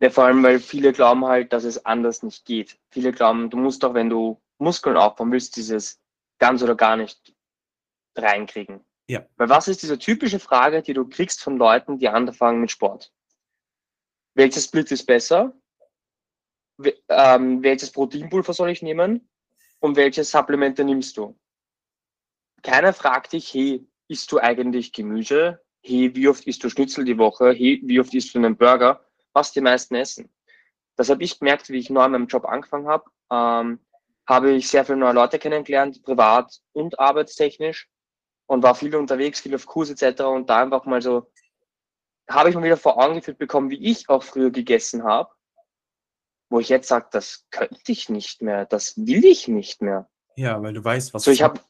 [0.00, 2.78] Ja, vor allem, weil viele glauben halt, dass es anders nicht geht.
[2.90, 6.00] Viele glauben, du musst doch, wenn du Muskeln aufbauen willst, dieses
[6.38, 7.34] ganz oder gar nicht
[8.14, 8.80] reinkriegen.
[9.08, 9.26] Ja.
[9.36, 13.12] Weil was ist diese typische Frage, die du kriegst von Leuten, die anfangen mit Sport?
[14.36, 15.52] Welches Split ist besser?
[17.08, 19.28] Ähm, welches Proteinpulver soll ich nehmen?
[19.80, 21.36] Und welche Supplemente nimmst du?
[22.62, 25.60] Keiner fragt dich, hey, isst du eigentlich Gemüse?
[25.82, 27.52] Hey, wie oft isst du Schnitzel die Woche?
[27.52, 29.06] Hey, wie oft isst du einen Burger?
[29.36, 30.30] was die meisten essen.
[30.96, 33.04] Das habe ich gemerkt, wie ich neu in meinem Job angefangen habe.
[33.30, 33.80] Ähm,
[34.26, 37.86] habe ich sehr viele neue Leute kennengelernt, privat und arbeitstechnisch
[38.46, 40.22] und war viel unterwegs, viel auf Kurs etc.
[40.22, 41.30] Und da einfach mal so,
[42.28, 45.30] habe ich mal wieder vor Augen geführt bekommen, wie ich auch früher gegessen habe,
[46.50, 50.08] wo ich jetzt sage, das könnte ich nicht mehr, das will ich nicht mehr.
[50.36, 51.24] Ja, weil du weißt, was.
[51.24, 51.60] So, ich habe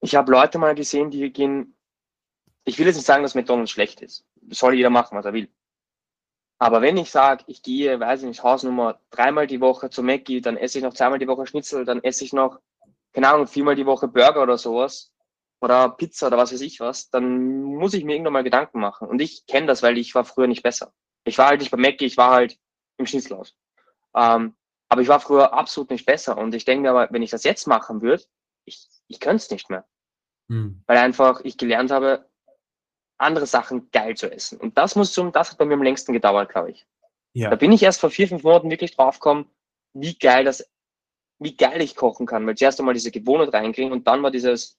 [0.00, 1.76] ich hab Leute mal gesehen, die gehen,
[2.64, 4.24] ich will jetzt nicht sagen, dass McDonalds schlecht ist.
[4.50, 5.48] Soll jeder machen, was er will.
[6.58, 10.40] Aber wenn ich sage, ich gehe, weiß ich nicht, Hausnummer dreimal die Woche zu Mackie,
[10.40, 12.60] dann esse ich noch zweimal die Woche Schnitzel, dann esse ich noch,
[13.12, 15.12] keine Ahnung, viermal die Woche Burger oder sowas,
[15.60, 19.08] oder Pizza oder was weiß ich was, dann muss ich mir irgendwann mal Gedanken machen.
[19.08, 20.92] Und ich kenne das, weil ich war früher nicht besser.
[21.24, 22.58] Ich war halt nicht bei Mackie, ich war halt
[22.98, 23.56] im Schnitzelhaus.
[24.14, 24.54] Ähm,
[24.88, 26.38] aber ich war früher absolut nicht besser.
[26.38, 28.22] Und ich denke mir aber, wenn ich das jetzt machen würde,
[28.64, 29.84] ich, ich könnte es nicht mehr.
[30.48, 30.82] Hm.
[30.86, 32.28] Weil einfach ich gelernt habe,
[33.18, 34.60] andere Sachen geil zu essen.
[34.60, 36.86] Und das muss zum, das hat bei mir am längsten gedauert, glaube ich.
[37.32, 37.50] Ja.
[37.50, 39.46] Da bin ich erst vor vier, fünf Monaten wirklich draufgekommen,
[39.94, 40.70] wie geil das,
[41.38, 42.46] wie geil ich kochen kann.
[42.46, 44.78] Weil zuerst einmal diese Gewohnheit reinkriegen und dann war dieses,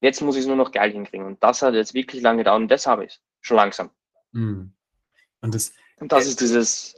[0.00, 1.26] jetzt muss ich es nur noch geil hinkriegen.
[1.26, 3.90] Und das hat jetzt wirklich lange gedauert und das habe ich schon langsam.
[4.32, 4.72] Mhm.
[5.40, 6.96] Und das, und das ist dieses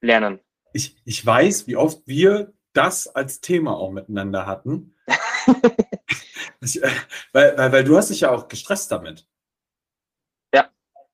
[0.00, 0.40] Lernen.
[0.72, 4.94] Ich, ich weiß, wie oft wir das als Thema auch miteinander hatten.
[6.60, 6.90] ich, äh,
[7.32, 9.26] weil, weil, weil du hast dich ja auch gestresst damit.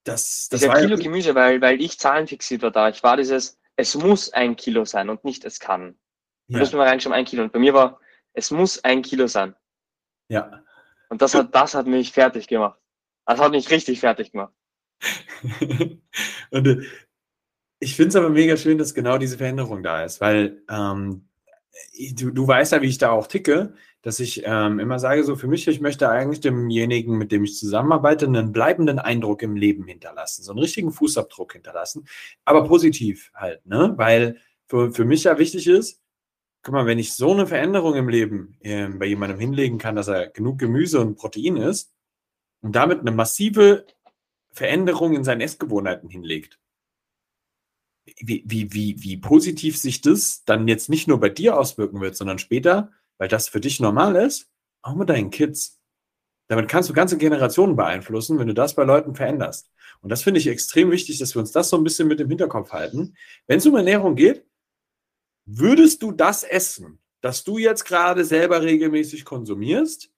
[0.05, 2.91] Das, das Dieser Kilo Gemüse, weil, weil ich zahlenfixiert war da.
[2.91, 5.97] Ich war dieses, es muss ein Kilo sein und nicht es kann.
[6.47, 6.55] Ja.
[6.55, 7.43] Da müssen wir reinschauen, ein Kilo.
[7.43, 7.99] Und bei mir war,
[8.35, 9.57] es muss ein Kilo sein.
[10.29, 10.63] Ja.
[11.09, 12.81] Und das hat, das hat mich fertig gemacht.
[13.27, 14.53] Das hat mich richtig fertig gemacht.
[16.51, 16.83] und äh,
[17.79, 21.29] ich finde es aber mega schön, dass genau diese Veränderung da ist, weil ähm,
[22.15, 23.75] du, du weißt ja, wie ich da auch ticke
[24.05, 27.57] dass ich ähm, immer sage, so für mich, ich möchte eigentlich demjenigen, mit dem ich
[27.57, 32.07] zusammenarbeite, einen bleibenden Eindruck im Leben hinterlassen, so einen richtigen Fußabdruck hinterlassen,
[32.45, 33.95] aber positiv halt, ne?
[33.97, 34.37] Weil
[34.67, 36.03] für, für mich ja wichtig ist,
[36.65, 40.09] guck mal, wenn ich so eine Veränderung im Leben äh, bei jemandem hinlegen kann, dass
[40.09, 41.95] er genug Gemüse und Protein isst
[42.61, 43.87] und damit eine massive
[44.53, 46.59] Veränderung in seinen Essgewohnheiten hinlegt,
[48.19, 52.17] wie, wie, wie, wie positiv sich das dann jetzt nicht nur bei dir auswirken wird,
[52.17, 54.51] sondern später weil das für dich normal ist,
[54.83, 55.81] auch mit deinen Kids.
[56.49, 59.71] Damit kannst du ganze Generationen beeinflussen, wenn du das bei Leuten veränderst.
[60.03, 62.29] Und das finde ich extrem wichtig, dass wir uns das so ein bisschen mit im
[62.29, 63.17] Hinterkopf halten.
[63.47, 64.45] Wenn es um Ernährung geht,
[65.47, 70.11] würdest du das Essen, das du jetzt gerade selber regelmäßig konsumierst,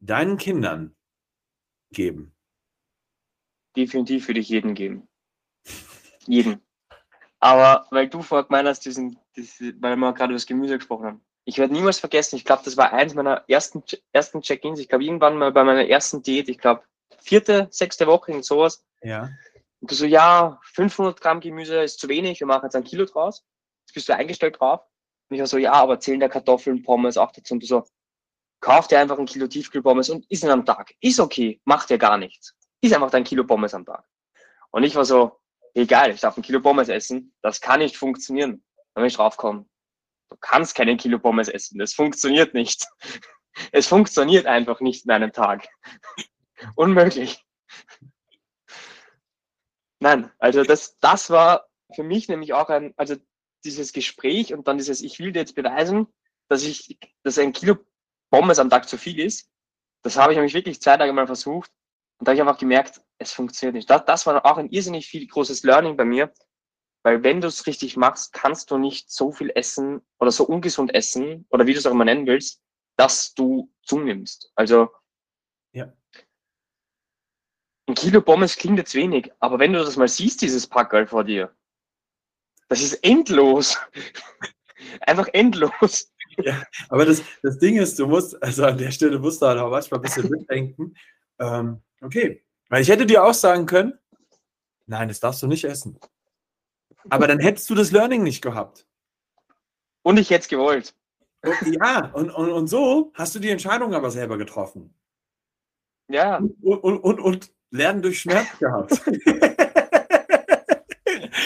[0.00, 0.96] deinen Kindern
[1.92, 2.34] geben?
[3.76, 5.08] Definitiv würde ich jeden geben.
[6.26, 6.60] Jeden.
[7.38, 11.06] Aber weil du vorher gemeint hast, diesen, diese, weil wir gerade über das Gemüse gesprochen
[11.06, 13.82] haben ich werde niemals vergessen, ich glaube, das war eins meiner ersten,
[14.12, 14.78] ersten Check-ins.
[14.78, 16.82] Ich glaube, irgendwann mal bei meiner ersten Diät, ich glaube,
[17.18, 18.84] vierte, sechste Woche, und sowas.
[19.02, 19.30] Ja.
[19.80, 23.04] Und du so, ja, 500 Gramm Gemüse ist zu wenig, wir machen jetzt ein Kilo
[23.04, 23.44] draus.
[23.92, 24.80] Bist du eingestellt drauf.
[25.28, 27.54] Und ich war so, ja, aber zählen der Kartoffeln, Pommes auch dazu.
[27.54, 27.84] Und du so,
[28.60, 30.94] kauf dir einfach ein Kilo Tiefkühlpommes und isst ihn am Tag.
[31.00, 32.54] Ist okay, macht dir gar nichts.
[32.80, 34.04] Ist einfach dein Kilo Pommes am Tag.
[34.70, 35.38] Und ich war so,
[35.74, 37.34] egal, ich darf ein Kilo Pommes essen.
[37.42, 38.64] Das kann nicht funktionieren.
[38.94, 39.70] Dann bin ich draufgekommen,
[40.30, 41.78] Du kannst keinen Kilo Pommes essen.
[41.78, 42.86] Das funktioniert nicht.
[43.72, 45.66] Es funktioniert einfach nicht in einem Tag.
[46.76, 47.44] Unmöglich.
[49.98, 53.16] Nein, also das, das war für mich nämlich auch ein, also
[53.64, 56.06] dieses Gespräch und dann dieses, ich will dir jetzt beweisen,
[56.48, 57.76] dass ich, dass ein Kilo
[58.30, 59.50] Pommes am Tag zu viel ist.
[60.02, 61.70] Das habe ich nämlich wirklich zwei Tage mal versucht
[62.18, 63.90] und da habe ich einfach gemerkt, es funktioniert nicht.
[63.90, 66.32] Das, das war auch ein irrsinnig viel großes Learning bei mir,
[67.02, 70.94] weil wenn du es richtig machst, kannst du nicht so viel essen oder so ungesund
[70.94, 72.62] essen oder wie du es auch immer nennen willst,
[72.96, 74.52] dass du zunimmst.
[74.54, 74.90] Also
[75.72, 75.92] ja.
[77.86, 81.24] ein Kilo Pommes klingt jetzt wenig, aber wenn du das mal siehst, dieses Packerl vor
[81.24, 81.56] dir,
[82.70, 83.76] das ist endlos.
[85.02, 86.10] Einfach endlos.
[86.38, 89.58] Ja, aber das, das Ding ist, du musst, also an der Stelle musst du halt
[89.58, 90.94] auch manchmal ein bisschen mitdenken.
[91.38, 93.98] Ähm, okay, weil ich hätte dir auch sagen können,
[94.86, 95.98] nein, das darfst du nicht essen.
[97.08, 98.86] Aber dann hättest du das Learning nicht gehabt.
[100.02, 100.94] Und ich hätte es gewollt.
[101.64, 104.94] Ja, und, und, und so hast du die Entscheidung aber selber getroffen.
[106.08, 106.36] Ja.
[106.36, 109.02] Und, und, und, und Lernen durch Schmerz gehabt.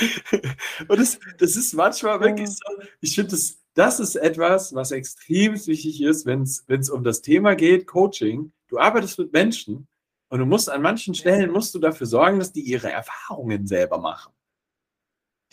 [0.89, 5.55] und das, das ist manchmal wirklich so, ich finde, das, das ist etwas, was extrem
[5.67, 8.53] wichtig ist, wenn es um das Thema geht, Coaching.
[8.69, 9.89] Du arbeitest mit Menschen
[10.29, 13.99] und du musst an manchen Stellen musst du dafür sorgen, dass die ihre Erfahrungen selber
[13.99, 14.33] machen.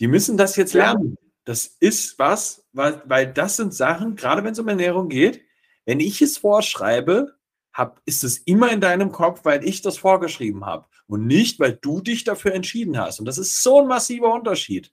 [0.00, 1.16] Die müssen das jetzt lernen.
[1.44, 5.42] Das ist was, weil, weil das sind Sachen, gerade wenn es um Ernährung geht,
[5.84, 7.36] wenn ich es vorschreibe,
[7.72, 11.74] hab, ist es immer in deinem Kopf, weil ich das vorgeschrieben habe und nicht, weil
[11.74, 13.20] du dich dafür entschieden hast.
[13.20, 14.90] Und das ist so ein massiver Unterschied.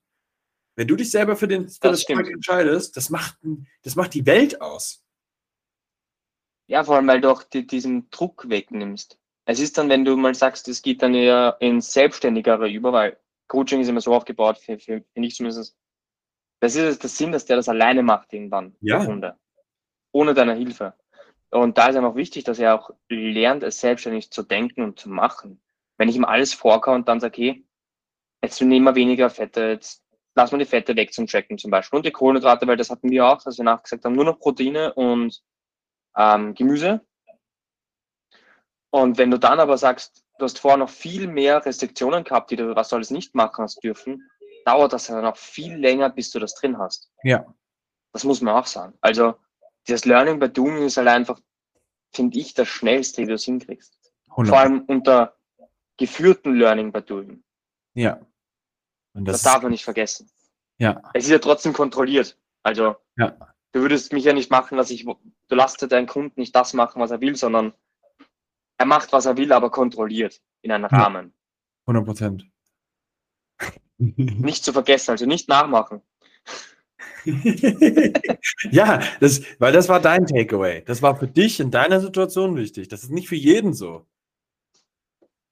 [0.75, 3.37] Wenn du dich selber für, den, für das, das entscheidest, das macht,
[3.83, 5.01] das macht die Welt aus.
[6.67, 9.17] Ja, vor allem, weil du auch die, diesen Druck wegnimmst.
[9.45, 13.17] Es ist dann, wenn du mal sagst, es geht dann eher ins Selbstständigere über, weil
[13.47, 15.77] Coaching ist immer so aufgebaut, für, für, für mich zumindest.
[16.59, 18.97] Das ist der Sinn, dass der das alleine macht irgendwann, ja.
[18.97, 19.39] der Kunde.
[20.11, 20.95] Ohne deine Hilfe.
[21.49, 25.09] Und da ist einfach wichtig, dass er auch lernt, es selbstständig zu denken und zu
[25.09, 25.61] machen.
[25.99, 27.65] Wenn ich ihm alles vorkau und dann sage, okay,
[28.41, 30.01] jetzt nehmen wir weniger Fette, jetzt
[30.33, 31.97] lassen wir die Fette weg zum Tracken zum Beispiel.
[31.97, 34.93] Und die Kohlenhydrate, weil das hatten wir auch, dass wir nachgesagt haben, nur noch Proteine
[34.93, 35.43] und
[36.15, 37.01] ähm, Gemüse.
[38.91, 42.55] Und wenn du dann aber sagst, du hast vorher noch viel mehr Restriktionen gehabt, die
[42.55, 44.29] du was du alles nicht machen hast dürfen,
[44.65, 47.11] dauert das ja noch viel länger, bis du das drin hast.
[47.23, 47.45] Ja.
[48.13, 48.97] Das muss man auch sagen.
[49.01, 49.35] Also
[49.85, 51.39] das Learning by Doing ist halt einfach,
[52.13, 53.93] finde ich, das schnellste, wie du es hinkriegst.
[54.29, 54.49] 100.
[54.49, 55.38] Vor allem unter
[55.99, 57.43] geführten Learning by Doing.
[57.93, 58.19] Ja.
[59.13, 60.29] Und das, das darf man nicht vergessen.
[60.79, 61.01] Ja.
[61.13, 62.37] Es ist ja trotzdem kontrolliert.
[62.63, 63.37] Also ja.
[63.73, 67.01] du würdest mich ja nicht machen, dass ich, du lässt deinen Kunden nicht das machen,
[67.01, 67.73] was er will, sondern
[68.77, 70.85] er macht, was er will, aber kontrolliert in einem.
[70.85, 71.33] Rahmen.
[71.85, 72.49] 100 Prozent.
[73.97, 76.01] nicht zu vergessen, also nicht nachmachen.
[78.71, 80.83] ja, das, weil das war dein Takeaway.
[80.85, 82.87] Das war für dich in deiner Situation wichtig.
[82.87, 84.05] Das ist nicht für jeden so.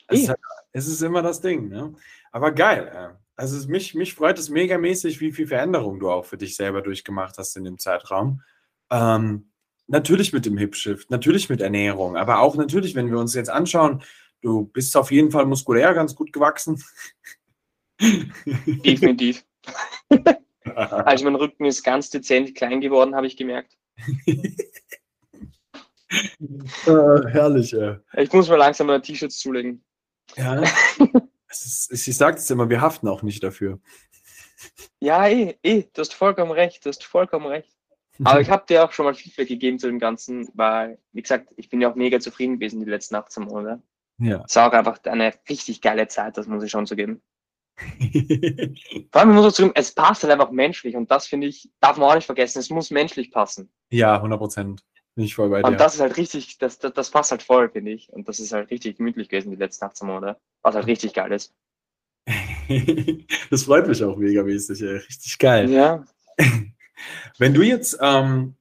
[0.08, 0.40] Es ist, halt,
[0.72, 1.70] es ist immer das Ding.
[1.70, 1.94] Ne?
[2.32, 3.18] Aber geil.
[3.36, 6.82] Also es, mich, mich freut es megamäßig, wie viel Veränderung du auch für dich selber
[6.82, 8.42] durchgemacht hast in dem Zeitraum.
[8.90, 9.52] Ähm,
[9.88, 14.04] natürlich mit dem Hip-Shift, natürlich mit Ernährung, aber auch natürlich, wenn wir uns jetzt anschauen,
[14.42, 16.84] du bist auf jeden Fall muskulär ganz gut gewachsen.
[18.02, 19.46] Definitiv.
[20.76, 23.78] also mein Rücken ist ganz dezent klein geworden, habe ich gemerkt.
[26.86, 28.00] ah, herrlich, ja.
[28.16, 29.84] Ich muss mal langsam mal T-Shirts zulegen.
[30.36, 30.64] Ja.
[31.50, 33.80] ist, ich sage es immer, wir haften auch nicht dafür.
[35.00, 37.72] Ja, eh, eh, du hast vollkommen recht, du hast vollkommen recht.
[38.24, 41.50] Aber ich habe dir auch schon mal Feedback gegeben zu dem Ganzen, weil, wie gesagt,
[41.58, 43.82] ich bin ja auch mega zufrieden gewesen die letzten 18 Monate.
[44.20, 44.44] Ja.
[44.48, 47.22] Es war auch einfach eine richtig geile Zeit, das muss ich schon zugeben.
[47.78, 51.70] Vor allem, ich muss auch zugeben, es passt halt einfach menschlich und das finde ich,
[51.80, 53.72] darf man auch nicht vergessen, es muss menschlich passen.
[53.92, 54.84] Ja, 100 Prozent.
[55.18, 55.68] Bin ich voll bei dir.
[55.68, 58.14] Und das ist halt richtig, das, das, das passt halt voll, finde ich.
[58.14, 61.32] Und das ist halt richtig gemütlich gewesen die letzten 18 Monate, was halt richtig geil
[61.32, 61.56] ist.
[63.50, 64.98] das freut mich auch megamäßig, ey.
[64.98, 65.72] richtig geil.
[65.72, 66.06] Ja.
[67.40, 68.58] Wenn du jetzt ähm,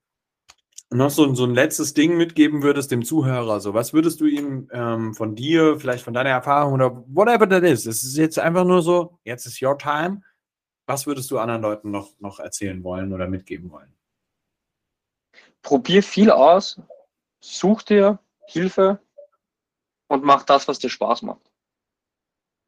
[0.88, 4.70] noch so, so ein letztes Ding mitgeben würdest dem Zuhörer, so was würdest du ihm
[4.72, 8.64] ähm, von dir, vielleicht von deiner Erfahrung oder whatever that is, es ist jetzt einfach
[8.64, 10.22] nur so, jetzt ist your time,
[10.86, 13.95] was würdest du anderen Leuten noch, noch erzählen wollen oder mitgeben wollen?
[15.66, 16.80] Probier viel aus,
[17.40, 19.00] such dir Hilfe
[20.08, 21.50] und mach das, was dir Spaß macht.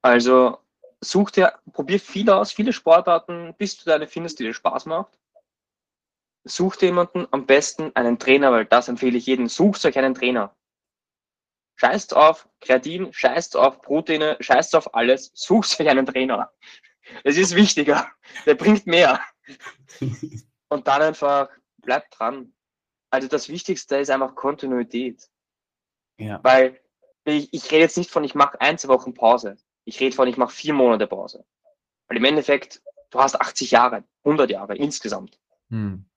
[0.02, 0.58] Also
[1.00, 5.18] such dir, probier viel aus, viele Sportarten, bis du deine findest, die dir Spaß macht
[6.48, 9.48] sucht jemanden, am besten einen Trainer, weil das empfehle ich jedem.
[9.48, 10.54] Sucht euch einen Trainer.
[11.76, 15.30] Scheißt auf Kreatin, scheißt auf Proteine, scheißt auf alles.
[15.34, 16.52] Sucht euch einen Trainer.
[17.24, 18.10] Es ist wichtiger.
[18.46, 19.20] Der bringt mehr.
[20.68, 22.52] Und dann einfach bleibt dran.
[23.10, 25.28] Also das Wichtigste ist einfach Kontinuität.
[26.18, 26.40] Ja.
[26.42, 26.80] Weil
[27.24, 29.56] ich, ich rede jetzt nicht von, ich mache ein, zwei Wochen Pause.
[29.84, 31.44] Ich rede von, ich mache vier Monate Pause.
[32.08, 35.38] Weil im Endeffekt, du hast 80 Jahre, 100 Jahre insgesamt.
[35.70, 36.08] Hm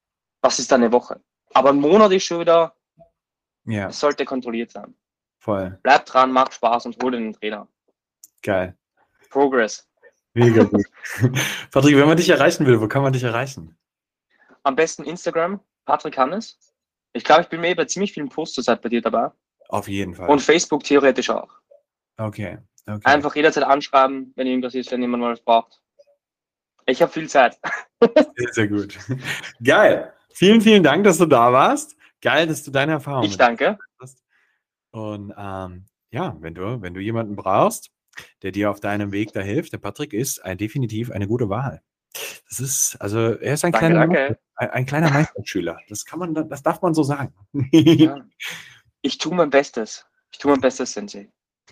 [0.42, 1.22] was ist dann eine Woche?
[1.54, 2.76] Aber ein Monat ist schon wieder,
[3.66, 3.90] ja.
[3.90, 4.96] es sollte kontrolliert sein.
[5.40, 5.80] Voll.
[5.84, 7.68] Bleib dran, macht Spaß und hol den Trainer.
[8.42, 8.78] Geil.
[9.30, 9.88] Progress.
[10.34, 10.86] Mega gut.
[11.72, 13.78] Patrick, wenn man dich erreichen will, wo kann man dich erreichen?
[14.64, 16.58] Am besten Instagram, Patrick Hannes.
[17.14, 19.30] Ich glaube, ich bin mir bei ziemlich vielen Posts zurzeit bei dir dabei.
[19.70, 20.30] Auf jeden Fall.
[20.30, 21.50] Und Facebook theoretisch auch.
[22.18, 22.58] Okay.
[22.88, 23.02] okay.
[23.04, 25.82] Einfach jederzeit anschreiben, wenn irgendwas ist, wenn jemand mal was braucht.
[26.86, 27.58] Ich habe viel Zeit.
[28.36, 28.98] Sehr, sehr gut.
[29.64, 30.12] Geil.
[30.34, 31.96] Vielen, vielen Dank, dass du da warst.
[32.22, 33.78] Geil, dass du deine Erfahrungen Ich danke.
[34.00, 34.24] Hast.
[34.92, 37.92] Und ähm, ja, wenn du, wenn du jemanden brauchst,
[38.42, 41.82] der dir auf deinem Weg da hilft, der Patrick ist ein, definitiv eine gute Wahl.
[42.50, 44.40] Das ist, also er ist ein danke, kleiner, danke.
[44.56, 45.80] Ein, ein, kleiner Meisterschüler.
[45.90, 47.34] Das kann man, das darf man so sagen.
[47.72, 48.18] Ja.
[49.04, 50.06] Ich tue mein Bestes.
[50.32, 51.28] Ich tue mein Bestes, Sensei.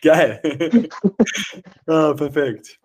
[0.00, 0.88] Geil.
[1.88, 2.78] ah, perfekt.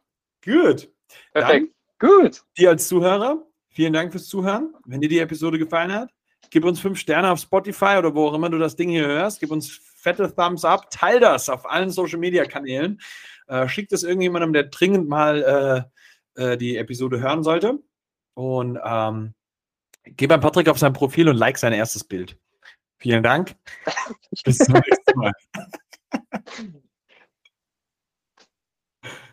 [0.43, 0.91] Gut.
[1.34, 1.72] Perfekt.
[1.99, 2.43] Gut.
[2.58, 4.76] Dir als Zuhörer, Vielen Dank fürs Zuhören.
[4.86, 6.12] Wenn dir die Episode gefallen hat,
[6.49, 9.39] gib uns fünf Sterne auf Spotify oder wo auch immer du das Ding hier hörst.
[9.39, 10.89] Gib uns fette Thumbs up.
[10.89, 12.99] Teil das auf allen Social Media Kanälen.
[13.47, 15.88] Äh, schick das irgendjemandem, der dringend mal
[16.36, 17.80] äh, äh, die Episode hören sollte.
[18.34, 19.34] Und ähm,
[20.04, 22.38] geh beim Patrick auf sein Profil und like sein erstes Bild.
[22.97, 23.56] Vielen Dank.
[24.45, 25.34] Bis zum nächsten Mal.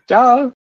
[0.07, 0.58] Ciao.